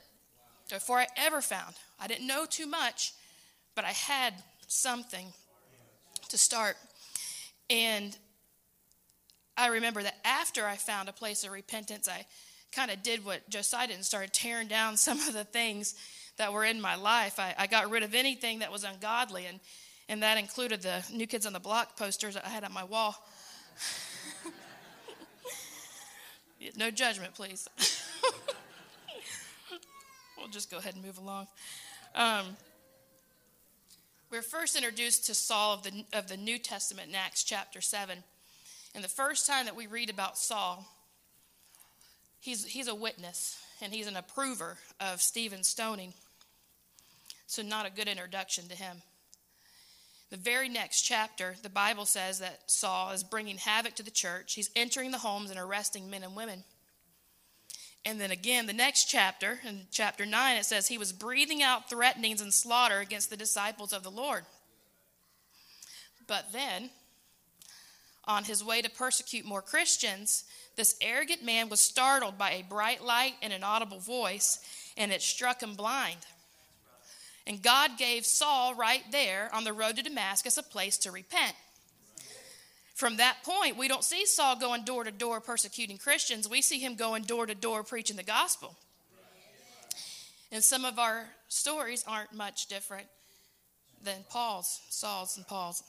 before 0.69 0.99
I 0.99 1.07
ever 1.15 1.41
found. 1.41 1.75
I 1.99 2.07
didn't 2.07 2.27
know 2.27 2.45
too 2.45 2.67
much, 2.67 3.13
but 3.75 3.85
I 3.85 3.91
had 3.91 4.33
something 4.67 5.27
to 6.29 6.37
start. 6.37 6.75
And 7.69 8.17
I 9.55 9.67
remember 9.67 10.03
that 10.03 10.17
after 10.25 10.65
I 10.65 10.75
found 10.75 11.09
a 11.09 11.13
place 11.13 11.43
of 11.43 11.51
repentance, 11.51 12.07
I 12.07 12.25
kind 12.71 12.91
of 12.91 13.01
did 13.01 13.25
what 13.25 13.49
Josiah 13.49 13.87
did 13.87 13.95
and 13.95 14.05
started 14.05 14.33
tearing 14.33 14.67
down 14.67 14.97
some 14.97 15.19
of 15.19 15.33
the 15.33 15.45
things 15.45 15.95
that 16.37 16.53
were 16.53 16.65
in 16.65 16.79
my 16.79 16.95
life. 16.95 17.39
I, 17.39 17.55
I 17.57 17.67
got 17.67 17.89
rid 17.89 18.03
of 18.03 18.13
anything 18.13 18.59
that 18.59 18.71
was 18.71 18.83
ungodly, 18.83 19.45
and, 19.45 19.59
and 20.09 20.21
that 20.21 20.37
included 20.37 20.81
the 20.81 21.03
New 21.11 21.25
Kids 21.25 21.45
on 21.45 21.53
the 21.53 21.59
Block 21.59 21.97
posters 21.97 22.37
I 22.37 22.49
had 22.49 22.63
on 22.63 22.73
my 22.73 22.83
wall. 22.83 23.15
no 26.75 26.91
judgment, 26.91 27.33
please. 27.33 27.67
we'll 30.47 30.53
just 30.53 30.71
go 30.71 30.77
ahead 30.77 30.95
and 30.95 31.03
move 31.03 31.17
along. 31.17 31.45
Um, 32.15 32.45
we're 34.31 34.41
first 34.41 34.77
introduced 34.77 35.25
to 35.25 35.33
Saul 35.33 35.73
of 35.73 35.83
the, 35.83 36.05
of 36.13 36.29
the 36.29 36.37
New 36.37 36.57
Testament 36.57 37.09
in 37.09 37.15
Acts 37.15 37.43
chapter 37.43 37.81
7. 37.81 38.19
And 38.95 39.03
the 39.03 39.09
first 39.09 39.45
time 39.45 39.65
that 39.65 39.75
we 39.75 39.87
read 39.87 40.09
about 40.09 40.37
Saul, 40.37 40.85
he's, 42.39 42.63
he's 42.63 42.87
a 42.87 42.95
witness 42.95 43.61
and 43.81 43.93
he's 43.93 44.07
an 44.07 44.15
approver 44.15 44.77
of 45.01 45.21
Stephen's 45.21 45.67
stoning. 45.67 46.13
So, 47.45 47.61
not 47.61 47.85
a 47.85 47.91
good 47.91 48.07
introduction 48.07 48.69
to 48.69 48.75
him. 48.75 49.01
The 50.29 50.37
very 50.37 50.69
next 50.69 51.01
chapter, 51.01 51.55
the 51.61 51.69
Bible 51.69 52.05
says 52.05 52.39
that 52.39 52.61
Saul 52.67 53.11
is 53.11 53.23
bringing 53.23 53.57
havoc 53.57 53.95
to 53.95 54.03
the 54.03 54.11
church. 54.11 54.53
He's 54.53 54.69
entering 54.77 55.11
the 55.11 55.17
homes 55.17 55.51
and 55.51 55.59
arresting 55.59 56.09
men 56.09 56.23
and 56.23 56.37
women. 56.37 56.63
And 58.05 58.21
then 58.21 58.31
again, 58.31 58.67
the 58.67 58.73
next 58.73 59.05
chapter, 59.05 59.59
in 59.67 59.81
chapter 59.91 60.25
9, 60.25 60.57
it 60.57 60.65
says 60.65 60.87
he 60.87 60.97
was 60.97 61.11
breathing 61.11 61.61
out 61.61 61.89
threatenings 61.89 62.41
and 62.41 62.53
slaughter 62.53 62.99
against 62.99 63.29
the 63.29 63.37
disciples 63.37 63.91
of 63.91 64.03
the 64.03 64.11
Lord. 64.11 64.45
But 66.25 66.51
then, 66.53 66.89
on 68.25 68.43
his 68.43 68.63
way 68.63 68.81
to 68.81 68.89
persecute 68.89 69.45
more 69.45 69.61
Christians, 69.61 70.43
this 70.75 70.95
arrogant 71.01 71.43
man 71.43 71.69
was 71.69 71.79
startled 71.79 72.37
by 72.37 72.51
a 72.51 72.63
bright 72.63 73.03
light 73.03 73.33
and 73.41 73.51
an 73.51 73.63
audible 73.63 73.99
voice, 73.99 74.59
and 74.95 75.11
it 75.11 75.21
struck 75.21 75.61
him 75.61 75.75
blind. 75.75 76.19
And 77.47 77.63
God 77.63 77.97
gave 77.97 78.25
Saul 78.25 78.75
right 78.75 79.03
there 79.11 79.49
on 79.53 79.63
the 79.63 79.73
road 79.73 79.95
to 79.95 80.03
Damascus 80.03 80.57
a 80.57 80.63
place 80.63 80.97
to 80.99 81.11
repent. 81.11 81.55
From 82.97 83.17
that 83.17 83.43
point, 83.43 83.77
we 83.77 83.87
don't 83.87 84.03
see 84.03 84.25
Saul 84.25 84.55
going 84.55 84.83
door 84.83 85.03
to 85.03 85.11
door 85.11 85.39
persecuting 85.39 85.99
Christians. 85.99 86.49
We 86.49 86.63
see 86.63 86.79
him 86.79 86.95
going 86.95 87.21
door 87.21 87.45
to 87.45 87.53
door 87.53 87.83
preaching 87.83 88.15
the 88.15 88.23
gospel. 88.23 88.75
And 90.51 90.63
some 90.63 90.83
of 90.83 90.97
our 90.97 91.27
stories 91.47 92.03
aren't 92.07 92.33
much 92.33 92.65
different 92.65 93.05
than 94.03 94.25
Paul's, 94.31 94.81
Saul's, 94.89 95.37
and 95.37 95.45
Paul's. 95.45 95.83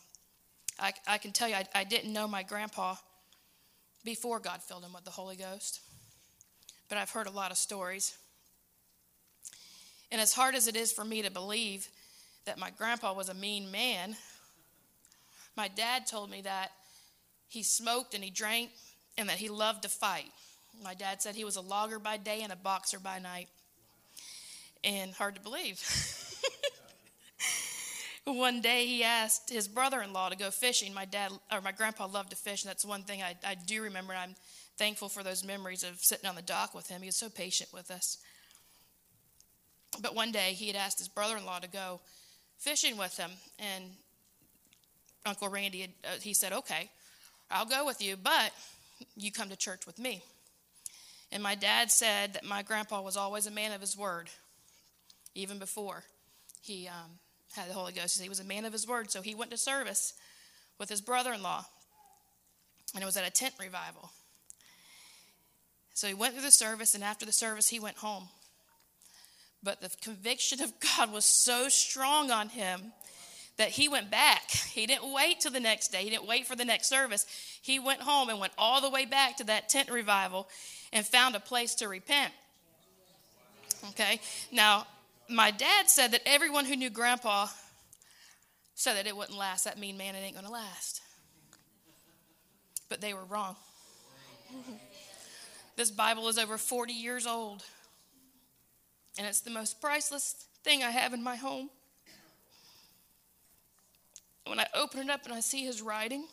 I, 0.79 0.93
I 1.07 1.17
can 1.17 1.33
tell 1.33 1.49
you, 1.49 1.55
I, 1.55 1.65
I 1.75 1.85
didn't 1.85 2.13
know 2.13 2.29
my 2.29 2.43
grandpa 2.43 2.97
before 4.05 4.39
God 4.39 4.61
filled 4.61 4.85
him 4.85 4.93
with 4.93 5.05
the 5.05 5.11
Holy 5.11 5.37
Ghost, 5.37 5.81
but 6.91 6.99
I've 6.99 7.11
heard 7.11 7.27
a 7.27 7.31
lot 7.31 7.51
of 7.51 7.57
stories. 7.57 8.19
And 10.13 10.21
as 10.21 10.35
hard 10.35 10.55
as 10.55 10.69
it 10.69 10.77
is 10.77 10.93
for 10.93 11.07
me 11.07 11.23
to 11.23 11.31
believe 11.31 11.89
that 12.45 12.59
my 12.59 12.69
grandpa 12.69 13.15
was 13.15 13.31
a 13.31 13.35
mean 13.35 13.71
man, 13.71 14.15
my 15.57 15.69
dad 15.69 16.07
told 16.07 16.31
me 16.31 16.43
that 16.43 16.71
he 17.49 17.63
smoked 17.63 18.15
and 18.15 18.23
he 18.23 18.31
drank 18.31 18.71
and 19.17 19.29
that 19.29 19.39
he 19.39 19.49
loved 19.49 19.83
to 19.83 19.89
fight. 19.89 20.31
My 20.83 20.95
dad 20.95 21.21
said 21.23 21.35
he 21.35 21.45
was 21.45 21.57
a 21.57 21.61
logger 21.61 21.99
by 21.99 22.17
day 22.17 22.43
and 22.43 22.53
a 22.53 22.57
boxer 22.57 23.01
by 23.01 23.19
night. 23.19 23.49
And 24.85 25.13
hard 25.13 25.35
to 25.35 25.41
believe. 25.41 25.83
one 28.25 28.61
day 28.61 28.87
he 28.87 29.03
asked 29.03 29.51
his 29.51 29.67
brother-in-law 29.67 30.29
to 30.29 30.37
go 30.37 30.51
fishing. 30.51 30.95
My 30.95 31.05
dad 31.05 31.33
or 31.51 31.61
my 31.61 31.73
grandpa 31.73 32.07
loved 32.07 32.31
to 32.31 32.37
fish, 32.37 32.63
and 32.63 32.71
that's 32.71 32.85
one 32.85 33.03
thing 33.03 33.23
I, 33.23 33.35
I 33.45 33.55
do 33.55 33.83
remember. 33.83 34.15
I'm 34.15 34.37
thankful 34.77 35.09
for 35.09 35.25
those 35.25 35.45
memories 35.45 35.83
of 35.83 35.99
sitting 35.99 36.29
on 36.29 36.37
the 36.37 36.43
dock 36.43 36.75
with 36.75 36.89
him. 36.89 37.03
He 37.03 37.09
was 37.09 37.17
so 37.17 37.29
patient 37.29 37.73
with 37.73 37.91
us. 37.91 38.19
But 40.01 40.15
one 40.15 40.31
day 40.31 40.53
he 40.53 40.69
had 40.69 40.77
asked 40.77 40.99
his 40.99 41.09
brother-in-law 41.09 41.61
to 41.61 41.69
go 41.69 42.01
fishing 42.59 42.97
with 42.97 43.17
him, 43.17 43.31
and 43.59 43.85
Uncle 45.27 45.49
Randy 45.49 45.81
had, 45.81 45.91
uh, 46.05 46.21
he 46.21 46.35
said, 46.35 46.53
"Okay." 46.53 46.91
I'll 47.51 47.67
go 47.67 47.85
with 47.85 48.03
you, 48.03 48.17
but 48.17 48.53
you 49.17 49.33
come 49.33 49.49
to 49.49 49.57
church 49.57 49.87
with 49.87 49.99
me. 49.99 50.23
And 51.31 51.43
my 51.43 51.55
dad 51.55 51.91
said 51.91 52.35
that 52.35 52.45
my 52.45 52.63
grandpa 52.63 53.01
was 53.03 53.17
always 53.17 53.47
a 53.47 53.51
man 53.51 53.73
of 53.73 53.81
his 53.81 53.97
word, 53.97 54.29
even 55.35 55.59
before 55.59 56.05
he 56.63 56.89
um, 56.89 57.19
had 57.55 57.69
the 57.69 57.75
Holy 57.75 57.93
Ghost. 57.93 58.21
He 58.21 58.29
was 58.29 58.41
a 58.41 58.45
man 58.45 58.65
of 58.65 58.73
his 58.73 58.87
word, 58.87 59.11
so 59.11 59.23
he 59.23 59.35
went 59.35 59.51
to 59.51 59.57
service 59.57 60.15
with 60.79 60.89
his 60.89 61.01
brother 61.01 61.33
in 61.33 61.43
law, 61.43 61.65
and 62.95 63.03
it 63.03 63.07
was 63.07 63.17
at 63.17 63.27
a 63.27 63.31
tent 63.31 63.55
revival. 63.61 64.11
So 65.95 66.07
he 66.07 66.15
went 66.15 66.35
through 66.35 66.45
the 66.45 66.51
service, 66.51 66.95
and 66.95 67.03
after 67.03 67.27
the 67.27 67.33
service, 67.33 67.69
he 67.69 67.81
went 67.81 67.97
home. 67.97 68.29
But 69.63 69.81
the 69.81 69.91
conviction 70.01 70.63
of 70.63 70.73
God 70.97 71.13
was 71.13 71.25
so 71.25 71.69
strong 71.69 72.31
on 72.31 72.51
him 72.51 72.93
that 73.59 73.71
he 73.71 73.89
went 73.89 74.11
back. 74.11 74.51
He 74.51 74.87
didn't 74.87 75.13
wait 75.13 75.41
till 75.41 75.53
the 75.53 75.61
next 75.61 75.89
day, 75.89 76.05
he 76.05 76.11
didn't 76.11 76.27
wait 76.27 76.47
for 76.47 76.57
the 76.57 76.65
next 76.65 76.89
service. 76.89 77.27
He 77.61 77.79
went 77.79 78.01
home 78.01 78.31
and 78.31 78.41
went 78.41 78.53
all 78.57 78.81
the 78.81 78.89
way 78.89 79.05
back 79.05 79.37
to 79.37 79.45
that 79.45 79.69
tent 79.69 79.91
revival 79.91 80.49
and 80.93 81.05
found 81.05 81.35
a 81.35 81.41
place 81.41 81.75
to 81.77 81.89
repent. 81.89 82.33
Okay, 83.91 84.21
now 84.51 84.87
my 85.29 85.51
dad 85.51 85.91
said 85.91 86.13
that 86.13 86.23
everyone 86.25 86.65
who 86.65 86.77
knew 86.77 86.91
grandpa 86.91 87.49
said 88.75 88.95
that 88.95 89.07
it 89.07 89.17
wouldn't 89.17 89.37
last. 89.37 89.65
That 89.65 89.79
mean 89.79 89.97
man, 89.97 90.15
it 90.15 90.21
ain't 90.21 90.37
gonna 90.37 90.51
last. 90.51 91.03
But 92.89 93.01
they 93.01 93.13
were 93.13 93.25
wrong. 93.25 93.57
this 95.77 95.91
Bible 95.91 96.29
is 96.29 96.39
over 96.39 96.57
40 96.57 96.93
years 96.93 97.27
old, 97.27 97.65
and 99.19 99.27
it's 99.27 99.41
the 99.41 99.51
most 99.51 99.81
priceless 99.81 100.47
thing 100.65 100.83
I 100.83 100.91
have 100.91 101.13
in 101.13 101.23
my 101.23 101.37
home 101.37 101.71
when 104.49 104.61
I 104.61 104.67
open 104.75 105.01
it 105.01 105.11
up 105.11 105.25
and 105.25 105.35
I 105.35 105.41
see 105.41 105.65
his 105.65 105.83
writing, 105.83 106.27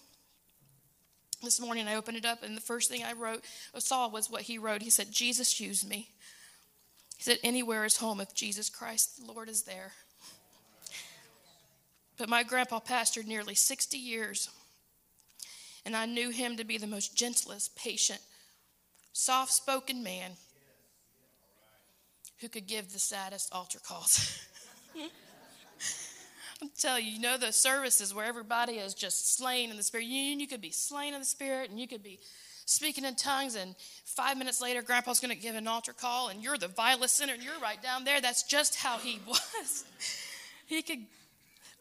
this 1.43 1.59
morning 1.59 1.87
I 1.87 1.95
opened 1.95 2.17
it 2.17 2.25
up 2.25 2.43
and 2.43 2.55
the 2.55 2.61
first 2.61 2.89
thing 2.89 3.03
I 3.03 3.13
wrote, 3.13 3.43
saw 3.77 4.07
was 4.07 4.29
what 4.29 4.43
he 4.43 4.57
wrote. 4.57 4.81
He 4.81 4.89
said, 4.89 5.11
Jesus 5.11 5.59
used 5.59 5.87
me. 5.87 6.09
He 7.17 7.23
said, 7.23 7.37
Anywhere 7.43 7.85
is 7.85 7.97
home 7.97 8.19
if 8.19 8.33
Jesus 8.33 8.69
Christ, 8.69 9.25
the 9.25 9.31
Lord, 9.31 9.49
is 9.49 9.63
there. 9.63 9.93
But 12.17 12.29
my 12.29 12.43
grandpa 12.43 12.79
pastored 12.79 13.27
nearly 13.27 13.55
60 13.55 13.97
years, 13.97 14.49
and 15.85 15.95
I 15.95 16.05
knew 16.05 16.29
him 16.29 16.57
to 16.57 16.63
be 16.63 16.77
the 16.77 16.87
most 16.87 17.15
gentlest, 17.15 17.75
patient, 17.75 18.21
soft 19.11 19.51
spoken 19.51 20.01
man 20.01 20.31
who 22.39 22.47
could 22.47 22.67
give 22.67 22.91
the 22.91 22.99
saddest 22.99 23.53
altar 23.53 23.79
calls. 23.85 24.39
Telling 26.79 27.05
you, 27.05 27.11
you 27.11 27.19
know 27.19 27.37
the 27.37 27.51
services 27.51 28.13
where 28.13 28.25
everybody 28.25 28.73
is 28.73 28.93
just 28.93 29.37
slain 29.37 29.69
in 29.71 29.77
the 29.77 29.83
spirit. 29.83 30.05
You, 30.05 30.21
you 30.21 30.47
could 30.47 30.61
be 30.61 30.71
slain 30.71 31.13
in 31.13 31.19
the 31.19 31.25
spirit 31.25 31.69
and 31.69 31.79
you 31.79 31.87
could 31.87 32.03
be 32.03 32.19
speaking 32.65 33.05
in 33.05 33.15
tongues, 33.15 33.55
and 33.55 33.75
five 34.05 34.37
minutes 34.37 34.61
later, 34.61 34.81
Grandpa's 34.81 35.19
going 35.19 35.35
to 35.35 35.41
give 35.41 35.55
an 35.55 35.67
altar 35.67 35.93
call, 35.93 36.29
and 36.29 36.43
you're 36.43 36.57
the 36.57 36.67
vilest 36.67 37.15
sinner, 37.15 37.33
and 37.33 37.43
you're 37.43 37.59
right 37.61 37.81
down 37.81 38.03
there. 38.03 38.19
That's 38.21 38.43
just 38.43 38.75
how 38.75 38.97
he 38.97 39.19
was. 39.27 39.85
he 40.65 40.81
could, 40.81 40.99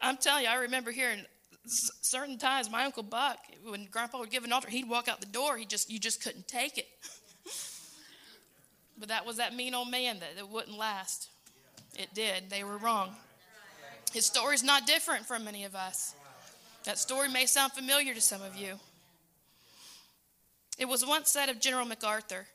I'm 0.01 0.17
telling 0.17 0.43
you, 0.43 0.49
I 0.49 0.55
remember 0.55 0.91
hearing 0.91 1.25
certain 1.67 2.37
times 2.37 2.69
my 2.69 2.85
uncle 2.85 3.03
Buck, 3.03 3.39
when 3.67 3.87
Grandpa 3.89 4.19
would 4.19 4.29
give 4.29 4.43
an 4.43 4.53
altar, 4.53 4.69
he'd 4.69 4.87
walk 4.87 5.07
out 5.07 5.19
the 5.19 5.25
door. 5.25 5.57
He 5.57 5.65
just, 5.65 5.89
you 5.89 5.99
just 5.99 6.23
couldn't 6.23 6.47
take 6.47 6.77
it. 6.77 6.87
but 8.99 9.09
that 9.09 9.25
was 9.25 9.37
that 9.37 9.55
mean 9.55 9.73
old 9.73 9.89
man 9.89 10.19
that 10.19 10.29
it 10.37 10.47
wouldn't 10.47 10.77
last. 10.77 11.29
It 11.97 12.13
did. 12.13 12.49
They 12.49 12.63
were 12.63 12.77
wrong. 12.77 13.15
His 14.15 14.25
story 14.25 14.55
is 14.55 14.63
not 14.63 14.87
different 14.87 15.25
from 15.25 15.43
many 15.43 15.65
of 15.65 15.75
us. 15.75 16.15
That 16.85 16.97
story 16.97 17.27
may 17.27 17.45
sound 17.45 17.73
familiar 17.73 18.13
to 18.13 18.21
some 18.21 18.41
of 18.41 18.55
you. 18.55 18.79
It 20.79 20.85
was 20.85 21.05
once 21.05 21.29
said 21.29 21.49
of 21.49 21.59
General 21.59 21.85
MacArthur 21.85 22.47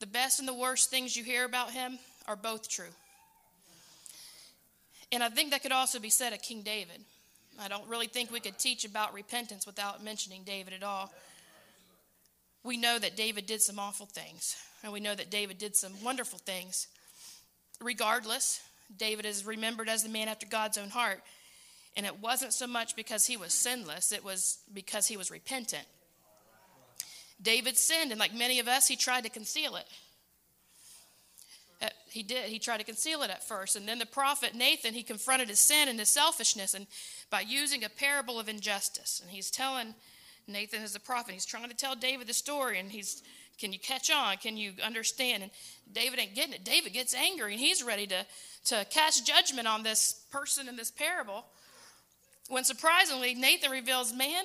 the 0.00 0.08
best 0.08 0.40
and 0.40 0.48
the 0.48 0.52
worst 0.52 0.90
things 0.90 1.16
you 1.16 1.22
hear 1.22 1.44
about 1.44 1.70
him 1.70 2.00
are 2.26 2.34
both 2.34 2.68
true. 2.68 2.92
And 5.12 5.22
I 5.22 5.28
think 5.28 5.52
that 5.52 5.62
could 5.62 5.70
also 5.70 6.00
be 6.00 6.10
said 6.10 6.32
of 6.32 6.42
King 6.42 6.62
David. 6.62 7.00
I 7.60 7.68
don't 7.68 7.88
really 7.88 8.08
think 8.08 8.32
we 8.32 8.40
could 8.40 8.58
teach 8.58 8.84
about 8.84 9.14
repentance 9.14 9.68
without 9.68 10.02
mentioning 10.02 10.42
David 10.42 10.72
at 10.72 10.82
all. 10.82 11.12
We 12.64 12.76
know 12.76 12.98
that 12.98 13.16
David 13.16 13.46
did 13.46 13.62
some 13.62 13.78
awful 13.78 14.06
things, 14.06 14.56
and 14.82 14.92
we 14.92 14.98
know 14.98 15.14
that 15.14 15.30
David 15.30 15.58
did 15.58 15.76
some 15.76 15.92
wonderful 16.02 16.40
things. 16.40 16.88
Regardless, 17.80 18.60
David 18.96 19.26
is 19.26 19.44
remembered 19.44 19.88
as 19.88 20.02
the 20.02 20.08
man 20.08 20.28
after 20.28 20.46
God's 20.46 20.78
own 20.78 20.90
heart. 20.90 21.22
And 21.96 22.06
it 22.06 22.20
wasn't 22.20 22.52
so 22.52 22.66
much 22.66 22.96
because 22.96 23.26
he 23.26 23.36
was 23.36 23.52
sinless, 23.54 24.12
it 24.12 24.24
was 24.24 24.58
because 24.72 25.06
he 25.06 25.16
was 25.16 25.30
repentant. 25.30 25.86
David 27.40 27.76
sinned, 27.76 28.10
and 28.10 28.18
like 28.18 28.34
many 28.34 28.58
of 28.58 28.68
us, 28.68 28.88
he 28.88 28.96
tried 28.96 29.24
to 29.24 29.30
conceal 29.30 29.76
it. 29.76 29.86
Uh, 31.82 31.88
he 32.08 32.22
did. 32.22 32.44
He 32.44 32.58
tried 32.58 32.78
to 32.78 32.84
conceal 32.84 33.22
it 33.22 33.30
at 33.30 33.46
first. 33.46 33.76
And 33.76 33.86
then 33.86 33.98
the 33.98 34.06
prophet 34.06 34.54
Nathan, 34.54 34.94
he 34.94 35.02
confronted 35.02 35.48
his 35.48 35.58
sin 35.58 35.88
and 35.88 35.98
his 35.98 36.08
selfishness 36.08 36.72
and 36.74 36.86
by 37.30 37.40
using 37.40 37.84
a 37.84 37.88
parable 37.88 38.38
of 38.38 38.48
injustice. 38.48 39.20
And 39.20 39.30
he's 39.30 39.50
telling 39.50 39.94
Nathan 40.46 40.82
as 40.82 40.92
the 40.92 41.00
prophet, 41.00 41.32
he's 41.34 41.44
trying 41.44 41.68
to 41.68 41.76
tell 41.76 41.96
David 41.96 42.26
the 42.26 42.34
story, 42.34 42.78
and 42.78 42.90
he's 42.90 43.22
can 43.58 43.72
you 43.72 43.78
catch 43.78 44.10
on? 44.10 44.36
Can 44.38 44.56
you 44.56 44.72
understand? 44.82 45.42
And 45.42 45.52
David 45.92 46.18
ain't 46.18 46.34
getting 46.34 46.54
it. 46.54 46.64
David 46.64 46.92
gets 46.92 47.14
angry 47.14 47.52
and 47.52 47.60
he's 47.60 47.82
ready 47.82 48.06
to, 48.08 48.26
to 48.66 48.84
cast 48.90 49.26
judgment 49.26 49.68
on 49.68 49.82
this 49.82 50.24
person 50.30 50.68
in 50.68 50.76
this 50.76 50.90
parable. 50.90 51.44
When 52.48 52.64
surprisingly, 52.64 53.34
Nathan 53.34 53.70
reveals, 53.70 54.12
Man, 54.12 54.44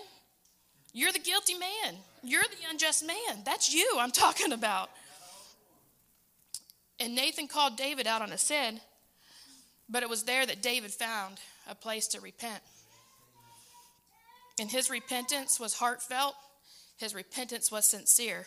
you're 0.93 1.11
the 1.11 1.19
guilty 1.19 1.55
man. 1.55 1.95
You're 2.23 2.43
the 2.43 2.69
unjust 2.69 3.05
man. 3.05 3.43
That's 3.45 3.73
you 3.73 3.97
I'm 3.97 4.11
talking 4.11 4.51
about. 4.51 4.89
And 6.99 7.15
Nathan 7.15 7.47
called 7.47 7.77
David 7.77 8.07
out 8.07 8.21
on 8.21 8.31
a 8.31 8.37
sin, 8.37 8.81
but 9.87 10.03
it 10.03 10.09
was 10.09 10.23
there 10.23 10.45
that 10.45 10.61
David 10.61 10.91
found 10.91 11.37
a 11.69 11.73
place 11.73 12.07
to 12.09 12.19
repent. 12.19 12.61
And 14.59 14.69
his 14.69 14.89
repentance 14.89 15.59
was 15.59 15.75
heartfelt, 15.75 16.35
his 16.97 17.15
repentance 17.15 17.71
was 17.71 17.85
sincere. 17.85 18.45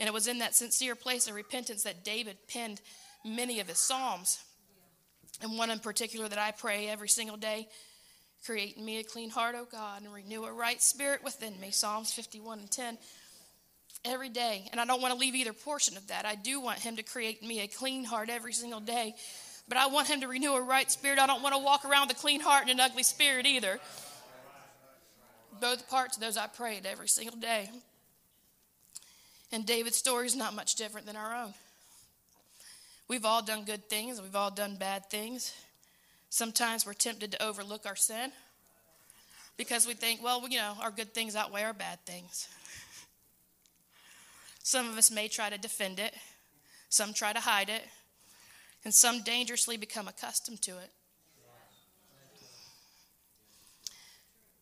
And 0.00 0.06
it 0.06 0.12
was 0.12 0.28
in 0.28 0.38
that 0.38 0.54
sincere 0.54 0.94
place 0.94 1.28
of 1.28 1.34
repentance 1.34 1.82
that 1.82 2.04
David 2.04 2.36
penned 2.48 2.80
many 3.24 3.60
of 3.60 3.68
his 3.68 3.78
Psalms. 3.78 4.38
And 5.42 5.58
one 5.58 5.70
in 5.70 5.78
particular 5.78 6.28
that 6.28 6.38
I 6.38 6.50
pray 6.52 6.88
every 6.88 7.08
single 7.08 7.36
day 7.36 7.68
create 8.44 8.76
in 8.76 8.84
me 8.84 8.98
a 8.98 9.04
clean 9.04 9.30
heart, 9.30 9.54
O 9.56 9.66
God, 9.70 10.02
and 10.02 10.12
renew 10.12 10.44
a 10.44 10.52
right 10.52 10.80
spirit 10.80 11.22
within 11.24 11.58
me. 11.60 11.70
Psalms 11.70 12.12
51 12.12 12.60
and 12.60 12.70
10 12.70 12.98
every 14.04 14.28
day. 14.28 14.68
And 14.70 14.80
I 14.80 14.84
don't 14.84 15.02
want 15.02 15.12
to 15.12 15.18
leave 15.18 15.34
either 15.34 15.52
portion 15.52 15.96
of 15.96 16.06
that. 16.08 16.24
I 16.24 16.34
do 16.34 16.60
want 16.60 16.78
Him 16.78 16.96
to 16.96 17.02
create 17.02 17.42
me 17.42 17.60
a 17.60 17.66
clean 17.66 18.04
heart 18.04 18.30
every 18.30 18.52
single 18.52 18.80
day. 18.80 19.14
But 19.68 19.78
I 19.78 19.88
want 19.88 20.08
Him 20.08 20.20
to 20.20 20.28
renew 20.28 20.54
a 20.54 20.62
right 20.62 20.90
spirit. 20.90 21.18
I 21.18 21.26
don't 21.26 21.42
want 21.42 21.54
to 21.54 21.60
walk 21.60 21.84
around 21.84 22.08
with 22.08 22.16
a 22.16 22.20
clean 22.20 22.40
heart 22.40 22.62
and 22.62 22.70
an 22.70 22.80
ugly 22.80 23.02
spirit 23.02 23.46
either. 23.46 23.80
Both 25.60 25.88
parts 25.90 26.16
of 26.16 26.22
those 26.22 26.36
I 26.36 26.46
prayed 26.46 26.86
every 26.86 27.08
single 27.08 27.36
day. 27.36 27.68
And 29.50 29.64
David's 29.64 29.96
story 29.96 30.26
is 30.26 30.36
not 30.36 30.54
much 30.54 30.74
different 30.74 31.06
than 31.06 31.16
our 31.16 31.34
own. 31.34 31.54
We've 33.08 33.24
all 33.24 33.42
done 33.42 33.64
good 33.64 33.88
things, 33.88 34.20
we've 34.20 34.36
all 34.36 34.50
done 34.50 34.76
bad 34.76 35.08
things. 35.10 35.54
Sometimes 36.30 36.84
we're 36.84 36.92
tempted 36.92 37.32
to 37.32 37.42
overlook 37.42 37.86
our 37.86 37.96
sin 37.96 38.32
because 39.56 39.86
we 39.86 39.94
think, 39.94 40.22
well, 40.22 40.46
you 40.48 40.58
know, 40.58 40.74
our 40.82 40.90
good 40.90 41.14
things 41.14 41.34
outweigh 41.34 41.62
our 41.62 41.72
bad 41.72 41.98
things. 42.04 42.48
Some 44.62 44.90
of 44.90 44.98
us 44.98 45.10
may 45.10 45.28
try 45.28 45.48
to 45.48 45.56
defend 45.56 45.98
it, 45.98 46.14
some 46.90 47.14
try 47.14 47.32
to 47.32 47.40
hide 47.40 47.70
it, 47.70 47.82
and 48.84 48.92
some 48.92 49.22
dangerously 49.22 49.78
become 49.78 50.06
accustomed 50.06 50.60
to 50.62 50.72
it. 50.72 50.90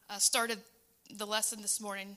I 0.09 0.19
started 0.19 0.61
the 1.13 1.27
lesson 1.27 1.63
this 1.63 1.81
morning 1.81 2.17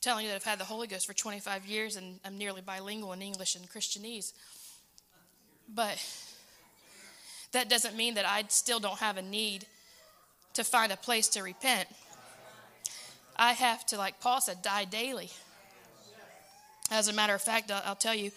telling 0.00 0.24
you 0.24 0.30
that 0.30 0.36
I've 0.36 0.44
had 0.44 0.58
the 0.58 0.64
Holy 0.64 0.86
Ghost 0.86 1.06
for 1.06 1.12
25 1.12 1.66
years 1.66 1.96
and 1.96 2.18
I'm 2.24 2.38
nearly 2.38 2.62
bilingual 2.62 3.12
in 3.12 3.22
English 3.22 3.54
and 3.54 3.68
Christianese. 3.68 4.32
But 5.72 6.02
that 7.52 7.68
doesn't 7.68 7.96
mean 7.96 8.14
that 8.14 8.26
I 8.26 8.44
still 8.48 8.80
don't 8.80 8.98
have 8.98 9.18
a 9.18 9.22
need 9.22 9.66
to 10.54 10.64
find 10.64 10.90
a 10.90 10.96
place 10.96 11.28
to 11.28 11.42
repent. 11.42 11.88
I 13.36 13.52
have 13.52 13.86
to, 13.86 13.98
like 13.98 14.20
Paul 14.20 14.40
said, 14.40 14.62
die 14.62 14.84
daily. 14.84 15.30
As 16.90 17.08
a 17.08 17.12
matter 17.12 17.34
of 17.34 17.42
fact, 17.42 17.70
I'll 17.70 17.94
tell 17.94 18.14
you, 18.14 18.32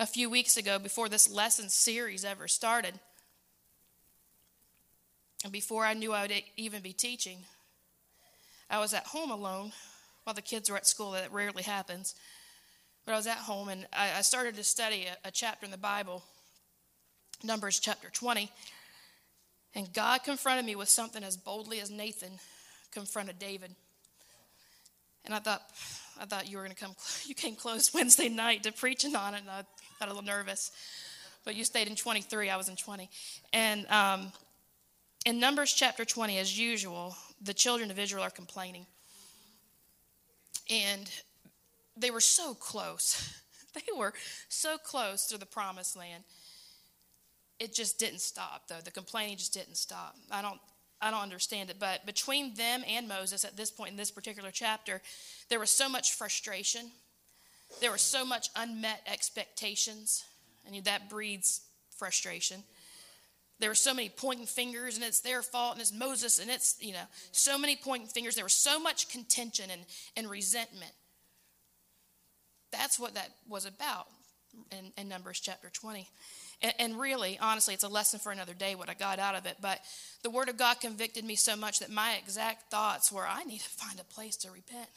a 0.00 0.06
few 0.06 0.28
weeks 0.28 0.56
ago, 0.56 0.78
before 0.78 1.08
this 1.08 1.30
lesson 1.30 1.68
series 1.68 2.24
ever 2.24 2.48
started, 2.48 2.94
and 5.44 5.52
before 5.52 5.84
I 5.84 5.94
knew 5.94 6.12
I 6.12 6.22
would 6.22 6.32
even 6.56 6.82
be 6.82 6.92
teaching, 6.92 7.38
I 8.70 8.78
was 8.78 8.94
at 8.94 9.06
home 9.06 9.30
alone 9.30 9.72
while 10.24 10.34
the 10.34 10.42
kids 10.42 10.70
were 10.70 10.76
at 10.76 10.86
school. 10.86 11.12
That 11.12 11.32
rarely 11.32 11.62
happens. 11.62 12.14
But 13.04 13.12
I 13.12 13.16
was 13.16 13.26
at 13.26 13.36
home 13.36 13.68
and 13.68 13.86
I, 13.92 14.22
started 14.22 14.56
to 14.56 14.64
study 14.64 15.06
a, 15.06 15.28
a 15.28 15.30
chapter 15.30 15.66
in 15.66 15.70
the 15.70 15.78
Bible, 15.78 16.22
Numbers 17.42 17.78
chapter 17.78 18.08
20. 18.10 18.50
And 19.74 19.92
God 19.92 20.24
confronted 20.24 20.64
me 20.64 20.74
with 20.74 20.88
something 20.88 21.22
as 21.22 21.36
boldly 21.36 21.80
as 21.80 21.90
Nathan 21.90 22.38
confronted 22.92 23.38
David. 23.38 23.74
And 25.24 25.34
I 25.34 25.38
thought, 25.38 25.62
I 26.20 26.24
thought 26.26 26.48
you 26.50 26.56
were 26.56 26.64
going 26.64 26.74
to 26.74 26.82
come. 26.82 26.94
You 27.26 27.34
came 27.34 27.56
close 27.56 27.92
Wednesday 27.92 28.28
night 28.28 28.62
to 28.64 28.72
preaching 28.72 29.16
on 29.16 29.34
it, 29.34 29.40
and 29.40 29.50
I 29.50 29.64
got 29.98 30.08
a 30.08 30.12
little 30.12 30.22
nervous. 30.22 30.70
But 31.44 31.56
you 31.56 31.64
stayed 31.64 31.88
in 31.88 31.96
23. 31.96 32.50
I 32.50 32.56
was 32.56 32.68
in 32.68 32.76
20. 32.76 33.10
And 33.52 33.86
um, 33.88 34.32
in 35.26 35.40
Numbers 35.40 35.72
chapter 35.72 36.04
20, 36.04 36.38
as 36.38 36.58
usual, 36.58 37.16
the 37.42 37.54
children 37.54 37.90
of 37.90 37.98
Israel 37.98 38.22
are 38.22 38.30
complaining. 38.30 38.86
And 40.70 41.10
they 41.96 42.10
were 42.10 42.20
so 42.20 42.54
close. 42.54 43.40
They 43.74 43.98
were 43.98 44.14
so 44.48 44.78
close 44.78 45.26
to 45.26 45.36
the 45.36 45.46
promised 45.46 45.96
land. 45.96 46.22
It 47.58 47.74
just 47.74 47.98
didn't 47.98 48.20
stop, 48.20 48.68
though. 48.68 48.80
The 48.84 48.92
complaining 48.92 49.36
just 49.36 49.52
didn't 49.52 49.78
stop. 49.78 50.14
I 50.30 50.42
don't, 50.42 50.60
I 51.00 51.10
don't 51.10 51.22
understand 51.22 51.70
it. 51.70 51.80
But 51.80 52.06
between 52.06 52.54
them 52.54 52.84
and 52.88 53.08
Moses 53.08 53.44
at 53.44 53.56
this 53.56 53.72
point 53.72 53.90
in 53.90 53.96
this 53.96 54.12
particular 54.12 54.52
chapter, 54.52 55.02
there 55.48 55.58
was 55.58 55.70
so 55.70 55.88
much 55.88 56.12
frustration. 56.12 56.92
There 57.80 57.90
were 57.90 57.98
so 57.98 58.24
much 58.24 58.48
unmet 58.54 59.00
expectations. 59.08 60.24
And 60.66 60.84
that 60.84 61.10
breeds 61.10 61.62
frustration. 61.96 62.62
There 63.60 63.70
were 63.70 63.74
so 63.74 63.94
many 63.94 64.08
pointing 64.08 64.46
fingers, 64.46 64.96
and 64.96 65.04
it's 65.04 65.20
their 65.20 65.42
fault, 65.42 65.74
and 65.74 65.80
it's 65.80 65.92
Moses, 65.92 66.38
and 66.38 66.50
it's, 66.50 66.76
you 66.80 66.92
know, 66.92 67.04
so 67.30 67.56
many 67.56 67.76
pointing 67.76 68.08
fingers. 68.08 68.34
There 68.34 68.44
was 68.44 68.52
so 68.52 68.80
much 68.80 69.08
contention 69.08 69.70
and, 69.70 69.82
and 70.16 70.28
resentment. 70.28 70.92
That's 72.72 72.98
what 72.98 73.14
that 73.14 73.30
was 73.48 73.64
about 73.64 74.08
in, 74.72 74.92
in 74.96 75.08
Numbers 75.08 75.38
chapter 75.38 75.70
20. 75.70 76.08
And, 76.62 76.74
and 76.78 77.00
really, 77.00 77.38
honestly, 77.40 77.74
it's 77.74 77.84
a 77.84 77.88
lesson 77.88 78.18
for 78.18 78.32
another 78.32 78.54
day 78.54 78.74
what 78.74 78.88
I 78.88 78.94
got 78.94 79.20
out 79.20 79.36
of 79.36 79.46
it. 79.46 79.56
But 79.60 79.80
the 80.22 80.30
Word 80.30 80.48
of 80.48 80.56
God 80.56 80.80
convicted 80.80 81.24
me 81.24 81.36
so 81.36 81.54
much 81.54 81.78
that 81.78 81.90
my 81.90 82.16
exact 82.20 82.70
thoughts 82.70 83.12
were 83.12 83.26
I 83.26 83.44
need 83.44 83.60
to 83.60 83.68
find 83.68 84.00
a 84.00 84.04
place 84.04 84.36
to 84.38 84.50
repent. 84.50 84.88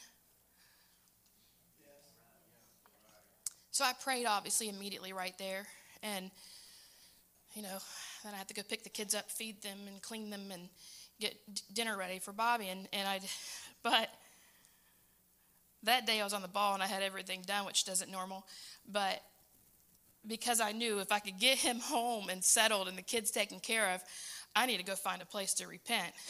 So 3.69 3.85
I 3.85 3.93
prayed, 3.93 4.25
obviously, 4.25 4.69
immediately 4.69 5.13
right 5.13 5.37
there. 5.37 5.67
And, 6.01 6.31
you 7.57 7.63
know, 7.63 7.79
then 8.23 8.35
I 8.35 8.37
had 8.37 8.47
to 8.49 8.53
go 8.53 8.61
pick 8.61 8.83
the 8.83 8.89
kids 8.89 9.15
up, 9.15 9.31
feed 9.31 9.63
them, 9.63 9.79
and 9.87 9.99
clean 9.99 10.29
them, 10.29 10.51
and 10.51 10.69
get 11.19 11.35
dinner 11.73 11.97
ready 11.97 12.19
for 12.19 12.31
Bobby. 12.31 12.67
And, 12.67 12.87
and 12.93 13.07
I, 13.07 13.19
but 13.83 14.09
that 15.81 16.05
day 16.05 16.21
I 16.21 16.23
was 16.23 16.33
on 16.33 16.43
the 16.43 16.47
ball 16.47 16.75
and 16.75 16.83
I 16.83 16.85
had 16.85 17.01
everything 17.01 17.41
done, 17.47 17.65
which 17.65 17.83
doesn't 17.83 18.11
normal. 18.11 18.45
But 18.87 19.23
because 20.27 20.61
I 20.61 20.71
knew 20.71 20.99
if 20.99 21.11
I 21.11 21.17
could 21.17 21.39
get 21.39 21.57
him 21.67 21.79
home 21.79 22.29
and 22.29 22.43
settled 22.43 22.87
and 22.87 22.95
the 22.95 23.01
kids 23.01 23.31
taken 23.31 23.59
care 23.59 23.95
of, 23.95 24.03
I 24.55 24.67
need 24.67 24.77
to 24.77 24.83
go 24.83 24.93
find 24.93 25.23
a 25.23 25.25
place 25.25 25.55
to 25.55 25.67
repent. 25.67 26.13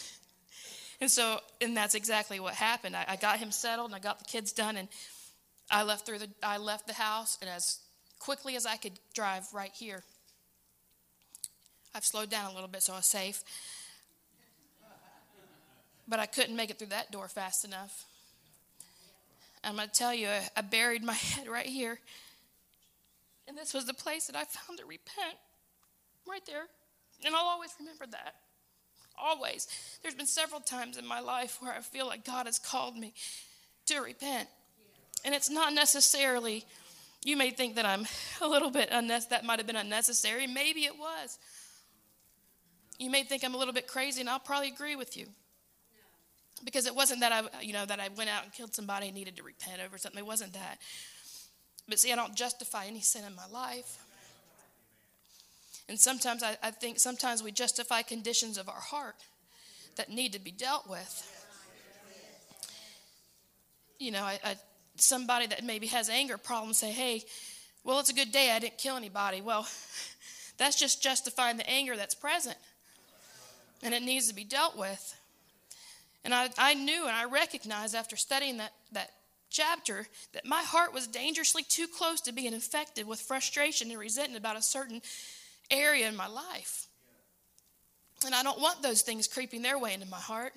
And 0.99 1.11
so, 1.11 1.39
and 1.61 1.77
that's 1.77 1.93
exactly 1.93 2.39
what 2.39 2.55
happened. 2.55 2.95
I, 2.95 3.05
I 3.07 3.15
got 3.17 3.37
him 3.37 3.51
settled 3.51 3.91
and 3.91 3.95
I 3.95 3.99
got 3.99 4.17
the 4.17 4.25
kids 4.25 4.51
done, 4.51 4.77
and 4.77 4.87
I 5.69 5.83
left 5.83 6.07
through 6.07 6.17
the 6.17 6.29
I 6.41 6.57
left 6.57 6.87
the 6.87 6.93
house, 6.93 7.37
and 7.39 7.47
as 7.47 7.77
quickly 8.17 8.55
as 8.55 8.65
I 8.65 8.77
could 8.77 8.93
drive 9.13 9.43
right 9.53 9.69
here. 9.75 10.03
I've 11.97 12.05
slowed 12.05 12.29
down 12.29 12.51
a 12.51 12.53
little 12.53 12.67
bit, 12.67 12.83
so 12.83 12.93
I 12.93 12.97
was 12.97 13.07
safe. 13.07 13.43
But 16.07 16.19
I 16.19 16.27
couldn't 16.27 16.55
make 16.55 16.69
it 16.69 16.77
through 16.77 16.89
that 16.89 17.11
door 17.11 17.27
fast 17.27 17.65
enough. 17.65 18.05
I'm 19.63 19.77
going 19.77 19.87
to 19.87 19.93
tell 19.93 20.13
you, 20.13 20.29
I 20.55 20.61
buried 20.61 21.03
my 21.03 21.13
head 21.15 21.47
right 21.47 21.65
here. 21.65 21.97
And 23.47 23.57
this 23.57 23.73
was 23.73 23.85
the 23.85 23.95
place 23.95 24.27
that 24.27 24.35
I 24.35 24.43
found 24.43 24.77
to 24.77 24.85
repent. 24.85 25.37
Right 26.27 26.45
there. 26.45 26.67
And 27.25 27.35
I'll 27.35 27.47
always 27.47 27.71
remember 27.79 28.05
that. 28.11 28.35
Always. 29.17 29.67
There's 30.03 30.13
been 30.13 30.27
several 30.27 30.61
times 30.61 30.99
in 30.99 31.07
my 31.07 31.19
life 31.19 31.57
where 31.61 31.73
I 31.73 31.79
feel 31.79 32.05
like 32.05 32.23
God 32.23 32.45
has 32.45 32.59
called 32.59 32.95
me 32.95 33.15
to 33.87 34.01
repent. 34.01 34.47
And 35.25 35.33
it's 35.33 35.49
not 35.49 35.73
necessarily, 35.73 36.63
you 37.23 37.37
may 37.37 37.49
think 37.49 37.73
that 37.73 37.85
I'm 37.87 38.05
a 38.41 38.47
little 38.47 38.69
bit, 38.69 38.91
that 38.91 39.43
might 39.43 39.57
have 39.57 39.65
been 39.65 39.75
unnecessary. 39.75 40.45
Maybe 40.45 40.81
it 40.81 40.99
was. 40.99 41.39
You 42.97 43.09
may 43.09 43.23
think 43.23 43.43
I'm 43.43 43.53
a 43.53 43.57
little 43.57 43.73
bit 43.73 43.87
crazy, 43.87 44.21
and 44.21 44.29
I'll 44.29 44.39
probably 44.39 44.69
agree 44.69 44.95
with 44.95 45.15
you 45.15 45.27
because 46.63 46.87
it 46.87 46.95
wasn't 46.95 47.19
that 47.19 47.31
I, 47.31 47.61
you 47.61 47.73
know, 47.73 47.85
that 47.85 47.99
I 47.99 48.09
went 48.17 48.29
out 48.29 48.43
and 48.43 48.51
killed 48.51 48.73
somebody 48.73 49.07
and 49.07 49.15
needed 49.15 49.37
to 49.37 49.43
repent 49.43 49.79
over 49.85 49.97
something. 49.97 50.19
It 50.19 50.25
wasn't 50.25 50.53
that. 50.53 50.79
But 51.87 51.99
see, 51.99 52.11
I 52.11 52.15
don't 52.15 52.35
justify 52.35 52.85
any 52.85 53.01
sin 53.01 53.23
in 53.25 53.35
my 53.35 53.47
life. 53.51 54.03
And 55.89 55.99
sometimes 55.99 56.43
I, 56.43 56.57
I 56.61 56.71
think 56.71 56.99
sometimes 56.99 57.41
we 57.41 57.51
justify 57.51 58.01
conditions 58.01 58.57
of 58.57 58.67
our 58.67 58.75
heart 58.75 59.15
that 59.95 60.09
need 60.09 60.33
to 60.33 60.39
be 60.39 60.51
dealt 60.51 60.89
with. 60.89 61.33
You 63.99 64.11
know, 64.11 64.23
I, 64.23 64.39
I, 64.43 64.55
somebody 64.97 65.47
that 65.47 65.63
maybe 65.63 65.87
has 65.87 66.09
anger 66.09 66.37
problems 66.37 66.77
say, 66.77 66.91
hey, 66.91 67.23
well, 67.83 67.99
it's 67.99 68.09
a 68.09 68.13
good 68.13 68.31
day. 68.31 68.51
I 68.51 68.59
didn't 68.59 68.77
kill 68.77 68.97
anybody. 68.97 69.41
Well, 69.41 69.65
that's 70.57 70.77
just 70.77 71.01
justifying 71.01 71.57
the 71.57 71.69
anger 71.69 71.95
that's 71.95 72.15
present. 72.15 72.57
And 73.83 73.93
it 73.93 74.01
needs 74.01 74.27
to 74.27 74.35
be 74.35 74.43
dealt 74.43 74.77
with. 74.77 75.15
And 76.23 76.33
I, 76.33 76.49
I 76.57 76.73
knew 76.73 77.07
and 77.07 77.15
I 77.15 77.25
recognized 77.25 77.95
after 77.95 78.15
studying 78.15 78.57
that, 78.57 78.73
that 78.91 79.11
chapter 79.49 80.07
that 80.33 80.45
my 80.45 80.61
heart 80.61 80.93
was 80.93 81.07
dangerously 81.07 81.63
too 81.63 81.87
close 81.87 82.21
to 82.21 82.33
being 82.33 82.53
infected 82.53 83.07
with 83.07 83.21
frustration 83.21 83.89
and 83.89 83.99
resentment 83.99 84.39
about 84.39 84.57
a 84.57 84.61
certain 84.61 85.01
area 85.71 86.07
in 86.07 86.15
my 86.15 86.27
life. 86.27 86.87
And 88.25 88.33
I 88.33 88.43
don't 88.43 88.59
want 88.59 88.81
those 88.81 89.03
things 89.03 89.27
creeping 89.27 89.61
their 89.61 89.77
way 89.77 89.93
into 89.93 90.07
my 90.07 90.17
heart. 90.17 90.53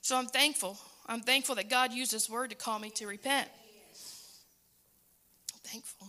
So 0.00 0.16
I'm 0.16 0.26
thankful. 0.26 0.78
I'm 1.06 1.20
thankful 1.20 1.54
that 1.56 1.68
God 1.68 1.92
used 1.92 2.12
His 2.12 2.28
word 2.28 2.50
to 2.50 2.56
call 2.56 2.78
me 2.78 2.90
to 2.90 3.06
repent. 3.06 3.48
I'm 5.52 5.60
thankful. 5.62 6.08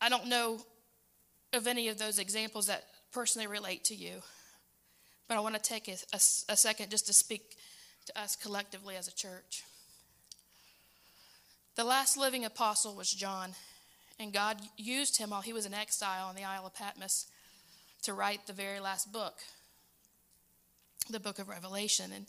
I 0.00 0.08
don't 0.08 0.26
know 0.26 0.60
of 1.52 1.66
any 1.66 1.88
of 1.88 1.98
those 1.98 2.18
examples 2.18 2.66
that 2.68 2.84
personally 3.12 3.46
relate 3.46 3.84
to 3.84 3.94
you, 3.94 4.22
but 5.28 5.36
I 5.36 5.40
want 5.40 5.54
to 5.54 5.60
take 5.60 5.88
a, 5.88 5.96
a, 6.12 6.16
a 6.48 6.56
second 6.56 6.90
just 6.90 7.06
to 7.06 7.12
speak 7.12 7.56
to 8.06 8.20
us 8.20 8.36
collectively 8.36 8.96
as 8.96 9.08
a 9.08 9.14
church. 9.14 9.62
The 11.76 11.84
last 11.84 12.16
living 12.16 12.44
apostle 12.44 12.94
was 12.94 13.10
John, 13.10 13.54
and 14.18 14.32
God 14.32 14.58
used 14.76 15.18
him 15.18 15.30
while 15.30 15.40
he 15.40 15.52
was 15.52 15.66
in 15.66 15.74
exile 15.74 16.28
on 16.28 16.34
the 16.34 16.44
Isle 16.44 16.66
of 16.66 16.74
Patmos 16.74 17.26
to 18.02 18.12
write 18.12 18.46
the 18.46 18.52
very 18.52 18.80
last 18.80 19.12
book, 19.12 19.38
the 21.08 21.20
book 21.20 21.38
of 21.38 21.48
Revelation. 21.48 22.12
And 22.14 22.26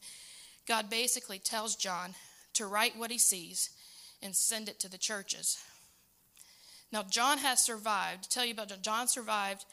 God 0.68 0.90
basically 0.90 1.40
tells 1.40 1.76
John 1.76 2.14
to 2.54 2.66
write 2.66 2.98
what 2.98 3.12
he 3.12 3.18
sees 3.18 3.70
and 4.22 4.36
send 4.36 4.70
it 4.70 4.80
to 4.80 4.90
the 4.90 4.98
churches. 4.98 5.58
Now, 6.92 7.04
John 7.04 7.38
has 7.40 7.64
survived. 7.64 8.24
To 8.24 8.30
tell 8.30 8.46
you 8.46 8.54
about 8.54 8.70
John, 8.70 8.80
John 8.82 9.08
survived 9.08 9.66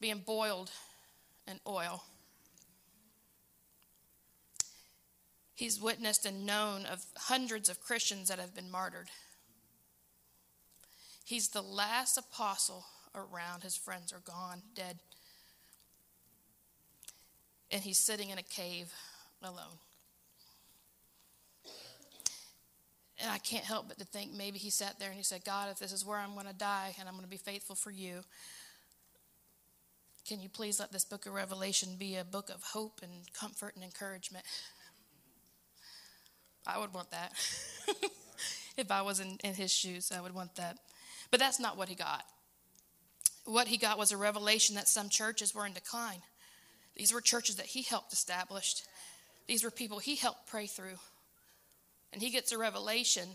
being 0.00 0.22
boiled 0.24 0.70
in 1.46 1.60
oil. 1.66 2.02
He's 5.54 5.78
witnessed 5.78 6.24
and 6.24 6.46
known 6.46 6.86
of 6.86 7.04
hundreds 7.16 7.68
of 7.68 7.82
Christians 7.82 8.28
that 8.28 8.38
have 8.38 8.54
been 8.54 8.70
martyred. 8.70 9.08
He's 11.24 11.48
the 11.48 11.62
last 11.62 12.16
apostle 12.16 12.86
around. 13.14 13.62
His 13.62 13.76
friends 13.76 14.12
are 14.12 14.22
gone, 14.24 14.62
dead. 14.74 14.98
And 17.70 17.82
he's 17.82 17.98
sitting 17.98 18.30
in 18.30 18.38
a 18.38 18.42
cave 18.42 18.92
alone. 19.42 19.78
And 23.22 23.30
I 23.30 23.38
can't 23.38 23.64
help 23.64 23.88
but 23.88 23.98
to 23.98 24.04
think 24.06 24.32
maybe 24.32 24.58
he 24.58 24.70
sat 24.70 24.98
there 24.98 25.08
and 25.08 25.16
he 25.16 25.22
said, 25.22 25.44
God, 25.44 25.68
if 25.70 25.78
this 25.78 25.92
is 25.92 26.06
where 26.06 26.16
I'm 26.16 26.32
going 26.32 26.46
to 26.46 26.54
die 26.54 26.94
and 26.98 27.06
I'm 27.06 27.14
going 27.14 27.24
to 27.24 27.30
be 27.30 27.36
faithful 27.36 27.76
for 27.76 27.90
you, 27.90 28.20
can 30.26 30.40
you 30.40 30.48
please 30.48 30.78
let 30.78 30.92
this 30.92 31.04
book 31.04 31.26
of 31.26 31.32
Revelation 31.32 31.96
be 31.98 32.16
a 32.16 32.24
book 32.24 32.50
of 32.50 32.62
hope 32.62 33.00
and 33.02 33.12
comfort 33.32 33.74
and 33.74 33.84
encouragement? 33.84 34.44
I 36.66 36.78
would 36.78 36.92
want 36.92 37.10
that. 37.10 37.32
if 38.76 38.90
I 38.90 39.02
was 39.02 39.20
in, 39.20 39.38
in 39.42 39.54
his 39.54 39.72
shoes, 39.72 40.12
I 40.16 40.20
would 40.20 40.34
want 40.34 40.56
that. 40.56 40.76
But 41.30 41.40
that's 41.40 41.60
not 41.60 41.76
what 41.76 41.88
he 41.88 41.94
got. 41.94 42.24
What 43.44 43.68
he 43.68 43.76
got 43.76 43.98
was 43.98 44.12
a 44.12 44.16
revelation 44.16 44.76
that 44.76 44.88
some 44.88 45.08
churches 45.08 45.54
were 45.54 45.66
in 45.66 45.72
decline. 45.72 46.22
These 46.96 47.12
were 47.12 47.20
churches 47.20 47.56
that 47.56 47.66
he 47.66 47.82
helped 47.82 48.12
establish. 48.12 48.82
These 49.46 49.64
were 49.64 49.70
people 49.70 49.98
he 49.98 50.16
helped 50.16 50.46
pray 50.46 50.66
through. 50.66 50.98
And 52.12 52.20
he 52.20 52.30
gets 52.30 52.52
a 52.52 52.58
revelation 52.58 53.28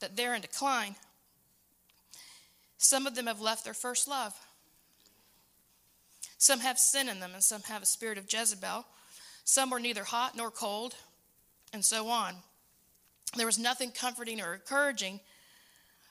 that 0.00 0.16
they're 0.16 0.34
in 0.34 0.42
decline. 0.42 0.96
Some 2.76 3.06
of 3.06 3.14
them 3.14 3.26
have 3.26 3.40
left 3.40 3.64
their 3.64 3.74
first 3.74 4.06
love. 4.06 4.34
Some 6.38 6.60
have 6.60 6.78
sin 6.78 7.08
in 7.08 7.20
them, 7.20 7.32
and 7.34 7.42
some 7.42 7.62
have 7.62 7.82
a 7.82 7.86
spirit 7.86 8.18
of 8.18 8.32
Jezebel. 8.32 8.84
Some 9.44 9.70
were 9.70 9.80
neither 9.80 10.04
hot 10.04 10.36
nor 10.36 10.50
cold, 10.50 10.94
and 11.72 11.84
so 11.84 12.08
on. 12.08 12.34
There 13.36 13.46
was 13.46 13.58
nothing 13.58 13.90
comforting 13.90 14.40
or 14.40 14.54
encouraging 14.54 15.20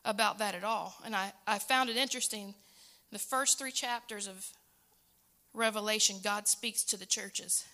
about 0.04 0.40
that 0.40 0.56
at 0.56 0.64
all. 0.64 0.96
And 1.04 1.16
I, 1.16 1.34
I 1.48 1.60
found 1.60 1.90
it 1.90 1.98
interesting. 1.98 2.54
The 3.12 3.20
first 3.20 3.58
three 3.58 3.72
chapters 3.72 4.28
of 4.28 4.46
Revelation, 5.54 6.18
God 6.24 6.48
speaks 6.48 6.84
to 6.86 6.98
the 6.98 7.06
churches. 7.06 7.66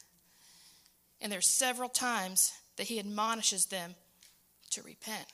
And 1.20 1.32
there's 1.32 1.48
several 1.48 1.90
times 1.90 2.54
that 2.78 2.88
he 2.88 3.00
admonishes 3.00 3.66
them 3.66 3.96
to 4.72 4.82
repent. 4.82 5.26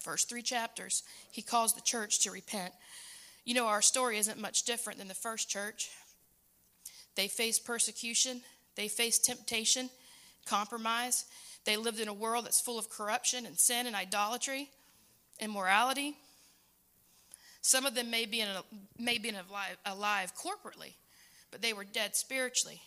First 0.00 0.28
three 0.28 0.42
chapters, 0.42 1.02
he 1.30 1.42
calls 1.42 1.74
the 1.74 1.80
church 1.82 2.20
to 2.20 2.30
repent. 2.30 2.72
You 3.44 3.54
know, 3.54 3.66
our 3.66 3.82
story 3.82 4.18
isn't 4.18 4.38
much 4.38 4.64
different 4.64 4.98
than 4.98 5.08
the 5.08 5.14
first 5.14 5.48
church. 5.48 5.90
They 7.16 7.28
faced 7.28 7.64
persecution, 7.64 8.42
they 8.76 8.88
faced 8.88 9.24
temptation, 9.24 9.90
compromise. 10.46 11.24
They 11.64 11.76
lived 11.76 12.00
in 12.00 12.08
a 12.08 12.14
world 12.14 12.46
that's 12.46 12.60
full 12.60 12.78
of 12.78 12.88
corruption 12.88 13.44
and 13.44 13.58
sin 13.58 13.86
and 13.86 13.94
idolatry, 13.94 14.70
immorality. 15.40 16.16
Some 17.60 17.84
of 17.84 17.94
them 17.94 18.10
may 18.10 18.24
be, 18.24 18.40
in 18.40 18.48
a, 18.48 18.62
may 18.98 19.18
be 19.18 19.28
alive, 19.28 19.76
alive 19.84 20.32
corporately, 20.34 20.94
but 21.50 21.60
they 21.60 21.72
were 21.72 21.84
dead 21.84 22.16
spiritually. 22.16 22.80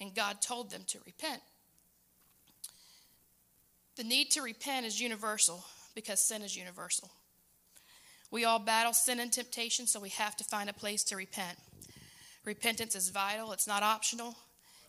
And 0.00 0.14
God 0.14 0.42
told 0.42 0.70
them 0.70 0.82
to 0.88 0.98
repent. 1.06 1.40
The 3.96 4.04
need 4.04 4.30
to 4.32 4.42
repent 4.42 4.84
is 4.84 5.00
universal 5.00 5.64
because 5.94 6.26
sin 6.26 6.42
is 6.42 6.56
universal. 6.56 7.10
We 8.30 8.44
all 8.44 8.58
battle 8.58 8.92
sin 8.92 9.20
and 9.20 9.32
temptation, 9.32 9.86
so 9.86 10.00
we 10.00 10.08
have 10.10 10.36
to 10.36 10.44
find 10.44 10.68
a 10.68 10.72
place 10.72 11.04
to 11.04 11.16
repent. 11.16 11.58
Repentance 12.44 12.94
is 12.94 13.08
vital, 13.08 13.52
it's 13.52 13.66
not 13.66 13.82
optional, 13.82 14.36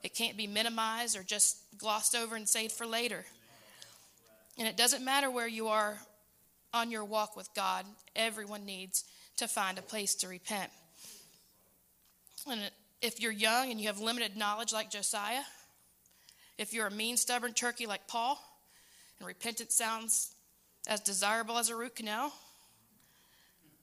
it 0.04 0.13
can't 0.13 0.38
be 0.38 0.47
minimized 0.47 1.17
or 1.17 1.23
just 1.23 1.58
glossed 1.78 2.15
over 2.15 2.36
and 2.36 2.47
saved 2.47 2.71
for 2.71 2.86
later. 2.86 3.26
And 4.58 4.67
it 4.67 4.78
doesn't 4.78 5.04
matter 5.04 5.30
where 5.30 5.47
you 5.47 5.67
are 5.67 6.00
on 6.73 6.91
your 6.91 7.06
walk 7.06 7.36
with 7.36 7.50
God, 7.56 7.86
everyone 8.15 8.65
needs 8.65 9.04
to 9.38 9.47
find 9.47 9.78
a 9.78 9.82
place 9.82 10.15
to 10.15 10.28
repent. 10.28 10.71
And 12.50 12.71
if 13.02 13.19
you're 13.19 13.32
young 13.32 13.71
and 13.71 13.80
you 13.80 13.88
have 13.88 14.00
limited 14.00 14.36
knowledge 14.36 14.73
like 14.73 14.89
Josiah, 14.89 15.43
if 16.58 16.73
you're 16.73 16.88
a 16.88 16.91
mean, 16.91 17.17
stubborn 17.17 17.54
turkey 17.54 17.86
like 17.86 18.08
Paul, 18.08 18.39
and 19.19 19.28
repentance 19.28 19.76
sounds 19.76 20.32
as 20.88 21.00
desirable 21.02 21.58
as 21.58 21.69
a 21.69 21.76
root 21.76 21.95
canal, 21.95 22.34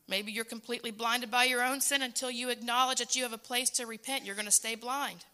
maybe 0.09 0.33
you're 0.33 0.45
completely 0.45 0.91
blinded 0.91 1.31
by 1.31 1.45
your 1.45 1.65
own 1.65 1.81
sin 1.81 2.03
until 2.03 2.31
you 2.31 2.51
acknowledge 2.51 2.99
that 2.99 3.17
you 3.17 3.23
have 3.23 3.33
a 3.33 3.39
place 3.39 3.71
to 3.71 3.87
repent. 3.87 4.25
You're 4.25 4.35
going 4.35 4.45
to 4.47 4.51
stay 4.51 4.75
blind. 4.75 5.25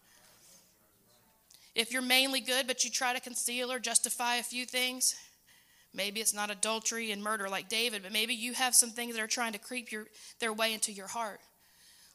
If 1.74 1.92
you're 1.92 2.02
mainly 2.02 2.40
good, 2.40 2.66
but 2.66 2.84
you 2.84 2.90
try 2.90 3.14
to 3.14 3.20
conceal 3.20 3.70
or 3.70 3.78
justify 3.78 4.36
a 4.36 4.42
few 4.42 4.66
things, 4.66 5.14
maybe 5.94 6.20
it's 6.20 6.34
not 6.34 6.50
adultery 6.50 7.12
and 7.12 7.22
murder 7.22 7.48
like 7.48 7.68
David, 7.68 8.02
but 8.02 8.12
maybe 8.12 8.34
you 8.34 8.54
have 8.54 8.74
some 8.74 8.90
things 8.90 9.14
that 9.14 9.22
are 9.22 9.28
trying 9.28 9.52
to 9.52 9.58
creep 9.58 9.92
your, 9.92 10.06
their 10.40 10.52
way 10.52 10.72
into 10.74 10.92
your 10.92 11.06
heart, 11.06 11.40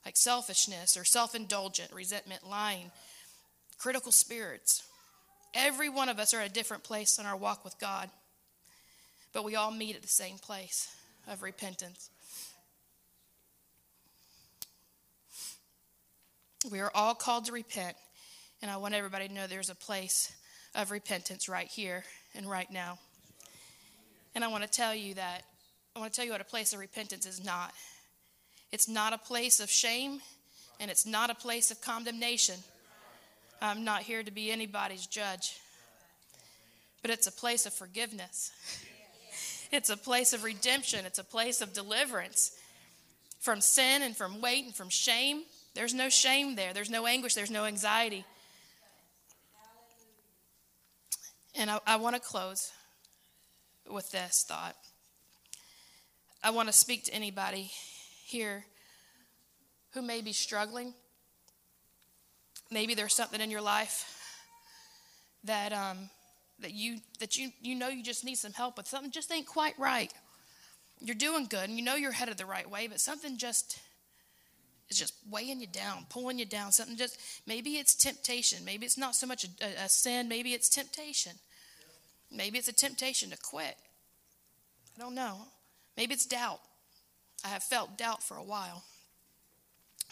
like 0.06 0.18
selfishness 0.18 0.98
or 0.98 1.06
self 1.06 1.36
indulgent, 1.36 1.92
resentment, 1.94 2.48
lying, 2.48 2.92
critical 3.78 4.12
spirits. 4.12 4.84
Every 5.54 5.88
one 5.88 6.10
of 6.10 6.20
us 6.20 6.34
are 6.34 6.42
at 6.42 6.50
a 6.50 6.54
different 6.54 6.84
place 6.84 7.18
in 7.18 7.26
our 7.26 7.38
walk 7.38 7.64
with 7.64 7.80
God, 7.80 8.10
but 9.32 9.46
we 9.46 9.56
all 9.56 9.72
meet 9.72 9.96
at 9.96 10.02
the 10.02 10.08
same 10.08 10.38
place 10.38 10.94
of 11.28 11.42
repentance. 11.42 12.10
We 16.72 16.80
are 16.80 16.92
all 16.96 17.14
called 17.14 17.46
to 17.46 17.52
repent 17.52 17.96
and 18.62 18.72
I 18.72 18.78
want 18.78 18.96
everybody 18.96 19.28
to 19.28 19.34
know 19.34 19.48
there's 19.48 19.70
a 19.70 19.76
place 19.76 20.34
of 20.74 20.90
repentance 20.90 21.48
right 21.48 21.68
here 21.68 22.04
and 22.34 22.50
right 22.50 22.70
now. 22.72 22.98
And 24.34 24.44
I 24.44 24.48
want 24.48 24.64
to 24.64 24.70
tell 24.70 24.96
you 24.96 25.14
that, 25.14 25.44
I 25.96 26.00
want 26.00 26.12
to 26.12 26.16
tell 26.16 26.26
you 26.26 26.32
what 26.32 26.42
a 26.42 26.46
place 26.46 26.74
of 26.74 26.80
repentance 26.80 27.26
is 27.26 27.44
not. 27.44 27.74
It's 28.72 28.90
not 28.90 29.14
a 29.14 29.18
place 29.18 29.60
of 29.60 29.70
shame, 29.70 30.20
and 30.80 30.90
it's 30.90 31.06
not 31.06 31.30
a 31.30 31.36
place 31.36 31.70
of 31.70 31.80
condemnation. 31.80 32.56
I'm 33.62 33.84
not 33.84 34.02
here 34.02 34.24
to 34.24 34.32
be 34.32 34.52
anybody's 34.52 35.06
judge, 35.06 35.60
but 37.02 37.12
it's 37.12 37.28
a 37.28 37.32
place 37.32 37.66
of 37.66 37.74
forgiveness. 37.74 38.52
It's 39.72 39.90
a 39.90 39.98
place 39.98 40.32
of 40.32 40.44
redemption. 40.44 41.06
It's 41.06 41.18
a 41.18 41.24
place 41.24 41.60
of 41.60 41.74
deliverance 41.74 42.52
from 43.40 43.60
sin 43.62 44.04
and 44.04 44.16
from 44.16 44.40
weight 44.40 44.64
and 44.64 44.76
from 44.76 44.90
shame. 44.90 45.42
There's 45.76 45.94
no 45.94 46.10
shame 46.10 46.56
there. 46.56 46.74
There's 46.74 46.90
no 46.90 47.06
anguish. 47.06 47.36
There's 47.36 47.52
no 47.52 47.66
anxiety. 47.66 48.26
And 51.54 51.70
I, 51.70 51.80
I 51.86 51.96
want 51.98 52.16
to 52.16 52.22
close 52.22 52.72
with 53.90 54.12
this 54.12 54.44
thought. 54.48 54.76
I 56.44 56.50
want 56.50 56.68
to 56.70 56.74
speak 56.74 57.06
to 57.06 57.14
anybody 57.14 57.72
here 58.26 58.66
who 59.94 60.02
may 60.02 60.22
be 60.22 60.34
struggling 60.34 60.94
Maybe 62.72 62.96
there's 62.96 63.14
something 63.14 63.42
in 63.42 63.52
your 63.52 63.62
life 63.62 64.12
that 65.44 65.72
um, 65.72 66.10
that 66.60 66.74
you 66.74 66.98
that 67.20 67.38
you 67.38 67.52
you 67.62 67.76
know 67.76 67.90
you 67.90 68.04
just 68.04 68.26
need 68.26 68.36
some 68.36 68.54
help 68.54 68.78
with. 68.78 68.88
Something 68.88 69.12
just 69.12 69.32
ain't 69.32 69.46
quite 69.46 69.78
right. 69.78 70.12
You're 71.00 71.16
doing 71.16 71.46
good, 71.46 71.70
and 71.70 71.78
you 71.78 71.86
know 71.86 71.96
you're 71.96 72.12
headed 72.12 72.38
the 72.38 72.46
right 72.46 72.70
way, 72.70 72.88
but 72.88 73.00
something 73.00 73.38
just 73.38 73.80
is 74.90 74.98
just 74.98 75.14
weighing 75.30 75.60
you 75.60 75.68
down, 75.68 76.06
pulling 76.10 76.40
you 76.40 76.46
down. 76.46 76.72
Something 76.72 76.98
just 76.98 77.20
maybe 77.48 77.78
it's 77.78 77.96
temptation. 77.96 78.64
Maybe 78.64 78.86
it's 78.86 78.98
not 78.98 79.16
so 79.16 79.28
much 79.28 79.46
a, 79.46 79.84
a 79.84 79.90
sin. 79.90 80.28
Maybe 80.28 80.54
it's 80.54 80.70
temptation. 80.70 81.34
Maybe 82.32 82.58
it's 82.58 82.68
a 82.68 82.74
temptation 82.74 83.30
to 83.32 83.38
quit. 83.38 83.78
I 84.98 85.02
don't 85.02 85.16
know. 85.16 85.38
Maybe 85.98 86.14
it's 86.14 86.26
doubt. 86.26 86.60
I 87.44 87.50
have 87.50 87.64
felt 87.64 87.98
doubt 87.98 88.24
for 88.24 88.38
a 88.38 88.44
while. 88.44 88.84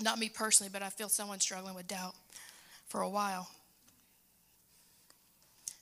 Not 0.01 0.19
me 0.19 0.29
personally, 0.29 0.69
but 0.71 0.81
I 0.81 0.89
feel 0.89 1.09
someone 1.09 1.39
struggling 1.39 1.75
with 1.75 1.87
doubt 1.87 2.15
for 2.87 3.01
a 3.01 3.09
while. 3.09 3.49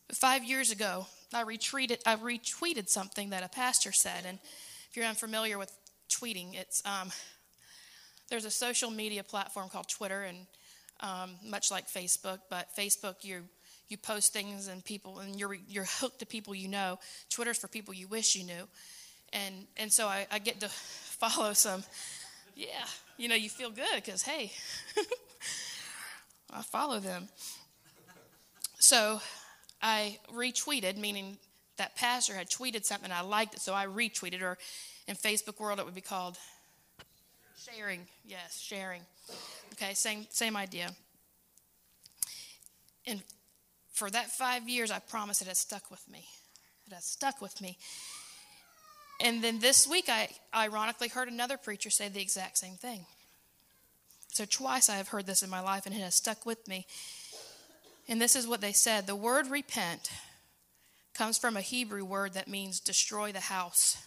But 0.07 0.17
five 0.17 0.43
years 0.43 0.71
ago, 0.71 1.07
I 1.33 1.43
retweeted, 1.43 1.99
I 2.05 2.15
retweeted 2.17 2.89
something 2.89 3.29
that 3.29 3.43
a 3.43 3.49
pastor 3.49 3.91
said. 3.91 4.25
And 4.25 4.39
if 4.89 4.97
you're 4.97 5.05
unfamiliar 5.05 5.57
with 5.57 5.71
tweeting, 6.09 6.55
it's 6.55 6.85
um, 6.85 7.11
there's 8.31 8.45
a 8.45 8.49
social 8.49 8.89
media 8.89 9.23
platform 9.23 9.69
called 9.69 9.89
Twitter, 9.89 10.23
and 10.23 10.37
um, 11.01 11.35
much 11.45 11.69
like 11.69 11.87
Facebook, 11.87 12.39
but 12.49 12.69
Facebook 12.75 13.15
you 13.23 13.43
you 13.89 13.97
post 13.97 14.31
things 14.31 14.67
and 14.67 14.83
people 14.83 15.19
and 15.19 15.37
you're 15.37 15.53
you're 15.67 15.85
hooked 15.85 16.19
to 16.19 16.25
people 16.25 16.55
you 16.55 16.69
know. 16.69 16.97
Twitter's 17.29 17.57
for 17.57 17.67
people 17.67 17.93
you 17.93 18.07
wish 18.07 18.35
you 18.35 18.45
knew, 18.45 18.67
and 19.33 19.67
and 19.77 19.91
so 19.91 20.07
I, 20.07 20.25
I 20.31 20.39
get 20.39 20.61
to 20.61 20.69
follow 20.69 21.53
some. 21.53 21.83
Yeah, 22.55 22.85
you 23.17 23.27
know 23.27 23.35
you 23.35 23.49
feel 23.49 23.69
good 23.69 23.95
because 23.95 24.23
hey, 24.23 24.53
I 26.53 26.61
follow 26.63 26.99
them. 26.99 27.27
So 28.79 29.21
I 29.81 30.17
retweeted, 30.33 30.97
meaning 30.97 31.37
that 31.77 31.95
pastor 31.95 32.33
had 32.33 32.49
tweeted 32.49 32.85
something, 32.85 33.11
I 33.11 33.21
liked 33.21 33.55
it, 33.55 33.61
so 33.61 33.73
I 33.73 33.87
retweeted, 33.87 34.41
or 34.41 34.57
in 35.07 35.15
Facebook 35.15 35.59
world 35.59 35.79
it 35.79 35.85
would 35.85 35.95
be 35.95 36.01
called 36.01 36.37
sharing. 37.69 38.07
Yes, 38.25 38.59
sharing. 38.59 39.01
Okay, 39.73 39.93
same 39.93 40.25
same 40.29 40.55
idea. 40.55 40.89
And 43.05 43.21
for 43.93 44.09
that 44.09 44.31
five 44.31 44.67
years, 44.69 44.91
I 44.91 44.99
promise 44.99 45.41
it 45.41 45.47
has 45.47 45.59
stuck 45.59 45.91
with 45.91 46.07
me. 46.09 46.25
It 46.87 46.93
has 46.93 47.05
stuck 47.05 47.41
with 47.41 47.59
me. 47.61 47.77
And 49.23 49.43
then 49.43 49.59
this 49.59 49.87
week, 49.87 50.05
I 50.09 50.29
ironically 50.55 51.07
heard 51.07 51.27
another 51.27 51.57
preacher 51.57 51.89
say 51.89 52.09
the 52.09 52.21
exact 52.21 52.57
same 52.57 52.75
thing. 52.75 53.05
So 54.29 54.45
twice 54.45 54.89
I 54.89 54.95
have 54.95 55.09
heard 55.09 55.25
this 55.25 55.43
in 55.43 55.49
my 55.49 55.59
life, 55.59 55.85
and 55.85 55.93
it 55.93 55.99
has 55.99 56.15
stuck 56.15 56.45
with 56.45 56.67
me. 56.67 56.87
And 58.07 58.19
this 58.19 58.35
is 58.35 58.47
what 58.47 58.61
they 58.61 58.71
said 58.71 59.07
the 59.07 59.15
word 59.15 59.47
repent 59.47 60.11
comes 61.13 61.37
from 61.37 61.57
a 61.57 61.61
Hebrew 61.61 62.05
word 62.05 62.33
that 62.33 62.47
means 62.47 62.79
destroy 62.79 63.31
the 63.31 63.41
house. 63.41 63.97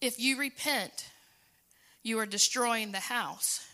If 0.00 0.18
you 0.18 0.38
repent, 0.38 1.08
you 2.02 2.18
are 2.18 2.26
destroying 2.26 2.92
the 2.92 2.98
house. 2.98 3.66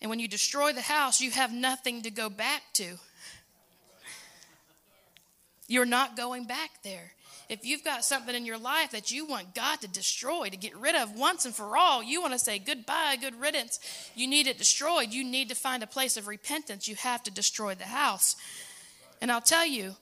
And 0.00 0.08
when 0.08 0.18
you 0.18 0.28
destroy 0.28 0.72
the 0.72 0.80
house, 0.80 1.20
you 1.20 1.30
have 1.30 1.52
nothing 1.52 2.02
to 2.02 2.10
go 2.10 2.28
back 2.28 2.62
to. 2.74 2.98
You're 5.68 5.84
not 5.84 6.16
going 6.16 6.44
back 6.46 6.70
there. 6.82 7.12
If 7.48 7.66
you've 7.66 7.84
got 7.84 8.04
something 8.04 8.34
in 8.34 8.46
your 8.46 8.58
life 8.58 8.92
that 8.92 9.12
you 9.12 9.26
want 9.26 9.54
God 9.54 9.80
to 9.82 9.88
destroy, 9.88 10.48
to 10.48 10.56
get 10.56 10.76
rid 10.76 10.96
of 10.96 11.18
once 11.18 11.44
and 11.44 11.54
for 11.54 11.76
all, 11.76 12.02
you 12.02 12.20
want 12.20 12.32
to 12.32 12.38
say 12.38 12.58
goodbye, 12.58 13.16
good 13.20 13.38
riddance, 13.38 13.78
you 14.14 14.26
need 14.26 14.46
it 14.46 14.58
destroyed. 14.58 15.12
You 15.12 15.22
need 15.22 15.50
to 15.50 15.54
find 15.54 15.82
a 15.82 15.86
place 15.86 16.16
of 16.16 16.28
repentance. 16.28 16.88
You 16.88 16.96
have 16.96 17.22
to 17.24 17.30
destroy 17.30 17.74
the 17.74 17.84
house. 17.84 18.36
And 19.20 19.30
I'll 19.30 19.42
tell 19.42 19.66
you 19.66 19.96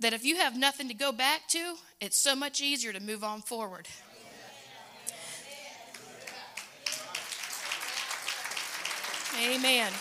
that 0.00 0.12
if 0.12 0.24
you 0.24 0.36
have 0.36 0.56
nothing 0.56 0.88
to 0.88 0.94
go 0.94 1.12
back 1.12 1.48
to, 1.48 1.74
it's 2.00 2.18
so 2.18 2.36
much 2.36 2.60
easier 2.60 2.92
to 2.92 3.00
move 3.00 3.24
on 3.24 3.40
forward. 3.40 3.88
Amen. 9.42 9.92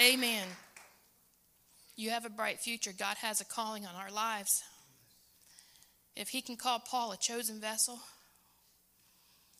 Amen. 0.00 0.46
You 1.96 2.10
have 2.10 2.24
a 2.24 2.30
bright 2.30 2.60
future. 2.60 2.92
God 2.96 3.16
has 3.18 3.40
a 3.40 3.44
calling 3.44 3.86
on 3.86 3.94
our 3.94 4.10
lives. 4.10 4.62
If 6.14 6.28
He 6.28 6.42
can 6.42 6.56
call 6.56 6.78
Paul 6.78 7.12
a 7.12 7.16
chosen 7.16 7.60
vessel, 7.60 8.00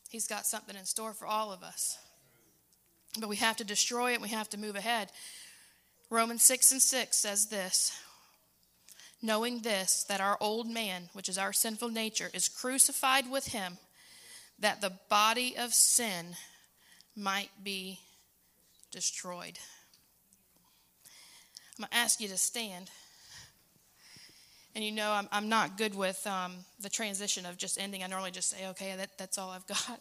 He's 0.09 0.27
got 0.27 0.45
something 0.45 0.75
in 0.75 0.85
store 0.85 1.13
for 1.13 1.25
all 1.25 1.51
of 1.51 1.63
us. 1.63 1.97
But 3.19 3.29
we 3.29 3.37
have 3.37 3.57
to 3.57 3.63
destroy 3.63 4.13
it, 4.13 4.21
we 4.21 4.29
have 4.29 4.49
to 4.51 4.57
move 4.57 4.75
ahead. 4.75 5.11
Romans 6.09 6.43
6 6.43 6.71
and 6.71 6.81
6 6.81 7.17
says 7.17 7.47
this 7.47 7.91
Knowing 9.21 9.61
this, 9.61 10.03
that 10.03 10.21
our 10.21 10.37
old 10.39 10.69
man, 10.69 11.09
which 11.13 11.27
is 11.27 11.37
our 11.37 11.51
sinful 11.51 11.89
nature, 11.89 12.29
is 12.33 12.47
crucified 12.47 13.29
with 13.29 13.47
Him, 13.47 13.77
that 14.59 14.79
the 14.79 14.93
body 15.09 15.55
of 15.57 15.73
sin 15.73 16.35
might 17.15 17.49
be 17.63 17.99
destroyed. 18.91 19.57
I'm 21.77 21.83
going 21.83 21.89
to 21.89 21.97
ask 21.97 22.21
you 22.21 22.27
to 22.29 22.37
stand. 22.37 22.89
And 24.75 24.83
you 24.83 24.91
know, 24.91 25.11
I'm, 25.11 25.27
I'm 25.31 25.49
not 25.49 25.77
good 25.77 25.95
with 25.95 26.25
um, 26.27 26.53
the 26.79 26.89
transition 26.89 27.45
of 27.47 27.57
just 27.57 27.79
ending. 27.79 28.03
I 28.03 28.07
normally 28.07 28.31
just 28.31 28.51
say, 28.51 28.67
okay, 28.69 28.95
that, 28.95 29.17
that's 29.17 29.39
all 29.39 29.49
I've 29.49 29.65
got. 29.67 29.99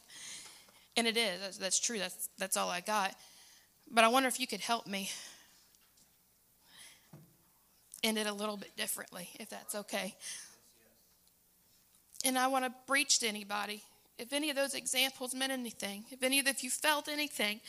And 0.96 1.06
it 1.06 1.16
is. 1.16 1.40
That's, 1.40 1.56
that's 1.56 1.80
true. 1.80 1.98
That's, 1.98 2.28
that's 2.38 2.56
all 2.56 2.68
I 2.68 2.80
got. 2.80 3.14
But 3.90 4.04
I 4.04 4.08
wonder 4.08 4.28
if 4.28 4.38
you 4.38 4.46
could 4.46 4.60
help 4.60 4.86
me 4.86 5.10
end 8.02 8.18
it 8.18 8.26
a 8.26 8.32
little 8.32 8.56
bit 8.56 8.76
differently, 8.76 9.30
if 9.38 9.48
that's 9.48 9.74
okay. 9.74 10.14
And 12.24 12.38
I 12.38 12.48
want 12.48 12.64
to 12.64 12.72
preach 12.86 13.20
to 13.20 13.28
anybody. 13.28 13.82
If 14.18 14.32
any 14.32 14.50
of 14.50 14.56
those 14.56 14.74
examples 14.74 15.34
meant 15.34 15.52
anything, 15.52 16.04
if 16.10 16.22
any 16.22 16.40
of 16.40 16.46
if 16.46 16.64
you 16.64 16.70
felt 16.70 17.08
anything, 17.08 17.60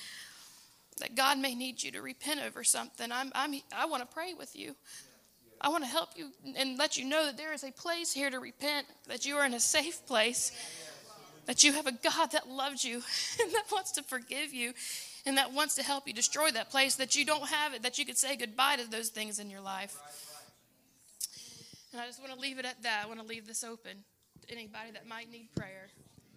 that 0.99 1.15
God 1.15 1.37
may 1.37 1.53
need 1.53 1.83
you 1.83 1.91
to 1.91 2.01
repent 2.01 2.39
over 2.45 2.63
something, 2.63 3.11
I'm, 3.11 3.31
I'm, 3.35 3.53
I 3.75 3.85
want 3.85 4.07
to 4.07 4.13
pray 4.13 4.33
with 4.33 4.55
you. 4.55 4.75
I 5.59 5.69
want 5.69 5.83
to 5.83 5.89
help 5.89 6.09
you 6.15 6.29
and 6.55 6.77
let 6.77 6.97
you 6.97 7.05
know 7.05 7.25
that 7.25 7.37
there 7.37 7.53
is 7.53 7.63
a 7.63 7.71
place 7.71 8.13
here 8.13 8.29
to 8.29 8.39
repent, 8.39 8.87
that 9.07 9.25
you 9.25 9.35
are 9.35 9.45
in 9.45 9.53
a 9.53 9.59
safe 9.59 10.05
place, 10.05 10.51
that 11.45 11.63
you 11.63 11.73
have 11.73 11.87
a 11.87 11.91
God 11.91 12.31
that 12.31 12.47
loves 12.47 12.83
you 12.83 12.95
and 13.41 13.51
that 13.53 13.63
wants 13.71 13.91
to 13.93 14.03
forgive 14.03 14.53
you 14.53 14.73
and 15.27 15.37
that 15.37 15.51
wants 15.51 15.75
to 15.75 15.83
help 15.83 16.07
you 16.07 16.13
destroy 16.13 16.49
that 16.51 16.69
place, 16.69 16.95
that 16.95 17.17
you 17.17 17.25
don't 17.25 17.49
have 17.49 17.73
it, 17.73 17.83
that 17.83 17.99
you 17.99 18.05
could 18.05 18.17
say 18.17 18.37
goodbye 18.37 18.77
to 18.77 18.89
those 18.89 19.09
things 19.09 19.39
in 19.39 19.49
your 19.49 19.59
life. 19.59 19.97
And 21.91 22.01
I 22.01 22.05
just 22.05 22.21
want 22.21 22.33
to 22.33 22.39
leave 22.39 22.59
it 22.59 22.65
at 22.65 22.81
that. 22.83 23.01
I 23.03 23.07
want 23.07 23.19
to 23.19 23.25
leave 23.25 23.45
this 23.45 23.61
open 23.61 23.91
to 24.47 24.53
anybody 24.53 24.91
that 24.93 25.05
might 25.05 25.29
need 25.29 25.49
prayer. 25.53 25.89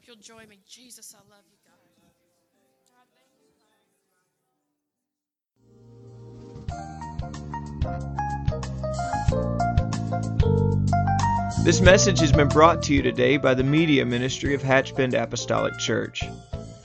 If 0.02 0.08
you'll 0.08 0.16
join 0.16 0.48
me, 0.48 0.58
Jesus, 0.68 1.14
I 1.14 1.18
love 1.30 1.44
you. 1.48 1.56
God. 1.56 1.76
This 11.64 11.80
message 11.80 12.18
has 12.18 12.32
been 12.32 12.48
brought 12.48 12.82
to 12.84 12.94
you 12.94 13.02
today 13.02 13.36
by 13.36 13.54
the 13.54 13.62
media 13.62 14.04
ministry 14.04 14.54
of 14.54 14.62
Hatchbend 14.62 15.14
Apostolic 15.14 15.78
Church. 15.78 16.24